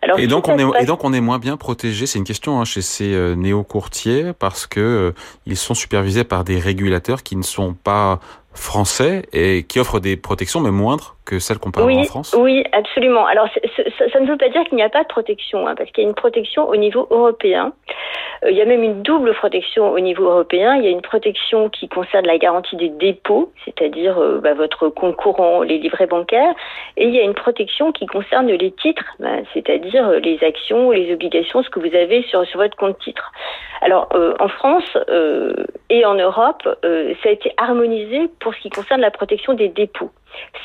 Alors, 0.00 0.18
et, 0.18 0.26
donc 0.26 0.48
on 0.48 0.58
est, 0.58 0.70
passe... 0.70 0.82
et 0.82 0.86
donc 0.86 1.04
on 1.04 1.12
est 1.12 1.20
moins 1.20 1.38
bien 1.38 1.56
protégé, 1.56 2.06
c'est 2.06 2.18
une 2.18 2.24
question 2.24 2.60
hein, 2.60 2.64
chez 2.64 2.82
ces 2.82 3.14
euh, 3.14 3.34
néo-courtiers, 3.34 4.32
parce 4.38 4.66
que 4.66 4.80
euh, 4.80 5.12
ils 5.46 5.56
sont 5.56 5.74
supervisés 5.74 6.24
par 6.24 6.44
des 6.44 6.58
régulateurs 6.58 7.22
qui 7.22 7.34
ne 7.34 7.42
sont 7.42 7.74
pas 7.74 8.20
français 8.54 9.26
et 9.32 9.64
qui 9.64 9.80
offrent 9.80 10.00
des 10.00 10.16
protections, 10.16 10.60
mais 10.60 10.70
moindres 10.70 11.16
que 11.28 11.38
celles 11.38 11.58
qu'on 11.58 11.70
peut 11.70 11.82
oui, 11.82 11.92
avoir 11.92 12.06
en 12.06 12.08
France? 12.08 12.36
Oui, 12.38 12.64
absolument. 12.72 13.26
Alors, 13.26 13.48
ça, 13.76 14.08
ça, 14.10 14.20
ne 14.20 14.26
veut 14.26 14.38
pas 14.38 14.48
dire 14.48 14.64
qu'il 14.64 14.76
n'y 14.76 14.82
a 14.82 14.88
pas 14.88 15.02
de 15.02 15.08
protection, 15.08 15.66
hein, 15.66 15.74
parce 15.76 15.90
qu'il 15.90 16.02
y 16.02 16.06
a 16.06 16.08
une 16.08 16.14
protection 16.14 16.68
au 16.68 16.76
niveau 16.76 17.06
européen. 17.10 17.72
Euh, 18.44 18.50
il 18.50 18.56
y 18.56 18.62
a 18.62 18.64
même 18.64 18.82
une 18.82 19.02
double 19.02 19.34
protection 19.34 19.90
au 19.92 20.00
niveau 20.00 20.24
européen. 20.24 20.76
Il 20.76 20.84
y 20.84 20.86
a 20.86 20.90
une 20.90 21.02
protection 21.02 21.68
qui 21.68 21.88
concerne 21.88 22.26
la 22.26 22.38
garantie 22.38 22.76
des 22.76 22.88
dépôts, 22.88 23.52
c'est-à-dire 23.64 24.18
euh, 24.18 24.40
bah, 24.40 24.54
votre 24.54 24.88
compte 24.88 25.16
courant, 25.16 25.62
les 25.62 25.78
livrets 25.78 26.06
bancaires, 26.06 26.54
et 26.96 27.06
il 27.06 27.14
y 27.14 27.20
a 27.20 27.22
une 27.22 27.34
protection 27.34 27.92
qui 27.92 28.06
concerne 28.06 28.46
les 28.46 28.70
titres, 28.70 29.04
bah, 29.18 29.36
c'est-à-dire 29.52 30.08
euh, 30.08 30.20
les 30.20 30.42
actions, 30.42 30.90
les 30.90 31.12
obligations, 31.12 31.62
ce 31.62 31.68
que 31.68 31.80
vous 31.80 31.94
avez 31.94 32.22
sur, 32.22 32.44
sur 32.46 32.58
votre 32.58 32.76
compte 32.76 32.98
titre. 33.00 33.32
Alors, 33.82 34.08
euh, 34.14 34.34
en 34.40 34.48
France 34.48 34.96
et 35.90 36.04
en 36.04 36.14
Europe, 36.14 36.62
ça 36.82 37.28
a 37.28 37.32
été 37.32 37.52
harmonisé 37.56 38.28
pour 38.40 38.54
ce 38.54 38.60
qui 38.60 38.70
concerne 38.70 39.00
la 39.00 39.10
protection 39.10 39.54
des 39.54 39.68
dépôts. 39.68 40.10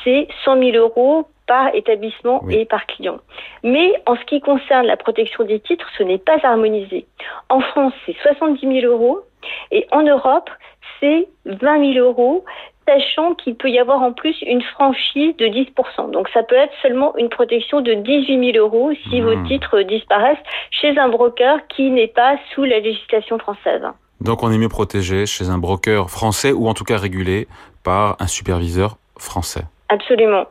C'est 0.02 0.28
100 0.44 0.58
000 0.58 0.76
euros 0.76 1.26
par 1.46 1.74
établissement 1.74 2.42
et 2.48 2.64
par 2.64 2.86
client. 2.86 3.18
Mais 3.62 3.92
en 4.06 4.16
ce 4.16 4.24
qui 4.24 4.40
concerne 4.40 4.86
la 4.86 4.96
protection 4.96 5.44
des 5.44 5.60
titres, 5.60 5.86
ce 5.98 6.02
n'est 6.02 6.18
pas 6.18 6.38
harmonisé. 6.42 7.06
En 7.48 7.60
France, 7.60 7.92
c'est 8.06 8.16
70 8.22 8.80
000 8.80 8.92
euros 8.92 9.20
et 9.70 9.86
en 9.92 10.02
Europe, 10.02 10.48
c'est 11.00 11.28
20 11.44 11.94
000 11.94 12.06
euros 12.06 12.44
sachant 12.86 13.34
qu'il 13.34 13.56
peut 13.56 13.70
y 13.70 13.78
avoir 13.78 14.02
en 14.02 14.12
plus 14.12 14.36
une 14.42 14.62
franchise 14.62 15.36
de 15.36 15.46
10%. 15.46 16.10
Donc 16.10 16.28
ça 16.30 16.42
peut 16.42 16.54
être 16.54 16.72
seulement 16.82 17.16
une 17.16 17.28
protection 17.28 17.80
de 17.80 17.94
18 17.94 18.52
000 18.52 18.64
euros 18.64 18.92
si 19.08 19.20
vos 19.20 19.36
mmh. 19.36 19.48
titres 19.48 19.80
disparaissent 19.82 20.38
chez 20.70 20.96
un 20.98 21.08
broker 21.08 21.66
qui 21.68 21.90
n'est 21.90 22.08
pas 22.08 22.36
sous 22.54 22.64
la 22.64 22.80
législation 22.80 23.38
française. 23.38 23.82
Donc 24.20 24.42
on 24.42 24.50
est 24.50 24.58
mieux 24.58 24.68
protégé 24.68 25.26
chez 25.26 25.48
un 25.48 25.58
broker 25.58 26.10
français 26.10 26.52
ou 26.52 26.68
en 26.68 26.74
tout 26.74 26.84
cas 26.84 26.98
régulé 26.98 27.48
par 27.82 28.16
un 28.20 28.26
superviseur 28.26 28.96
français. 29.18 29.64
Absolument. 29.88 30.46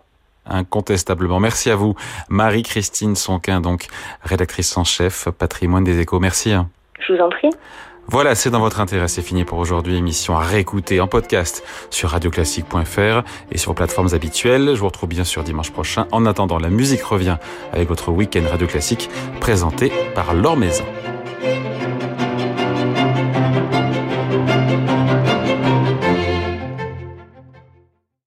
Incontestablement. 0.45 1.39
Merci 1.39 1.69
à 1.69 1.75
vous, 1.75 1.95
Marie-Christine 2.29 3.15
Sonquin, 3.15 3.61
donc 3.61 3.87
rédactrice 4.23 4.75
en 4.77 4.83
chef 4.83 5.29
patrimoine 5.29 5.83
des 5.83 5.99
échos. 5.99 6.19
Merci. 6.19 6.51
Hein. 6.51 6.69
Je 6.99 7.13
vous 7.13 7.19
en 7.19 7.29
prie. 7.29 7.49
Voilà, 8.07 8.35
c'est 8.35 8.49
dans 8.49 8.59
votre 8.59 8.81
intérêt, 8.81 9.07
c'est 9.07 9.21
fini 9.21 9.45
pour 9.45 9.59
aujourd'hui. 9.59 9.95
Émission 9.95 10.35
à 10.35 10.41
réécouter 10.41 10.99
en 10.99 11.07
podcast 11.07 11.63
sur 11.89 12.09
radioclassique.fr 12.09 13.23
et 13.51 13.57
sur 13.57 13.71
vos 13.71 13.75
plateformes 13.75 14.13
habituelles. 14.13 14.71
Je 14.73 14.79
vous 14.79 14.87
retrouve 14.87 15.09
bien 15.09 15.23
sûr 15.23 15.43
dimanche 15.43 15.71
prochain. 15.71 16.05
En 16.11 16.25
attendant, 16.25 16.59
la 16.59 16.69
musique 16.69 17.03
revient 17.03 17.37
avec 17.71 17.87
votre 17.87 18.11
week-end 18.11 18.43
Radio 18.49 18.67
Classique 18.67 19.09
présenté 19.39 19.91
par 20.15 20.33
Laure 20.33 20.57
Maison. 20.57 20.85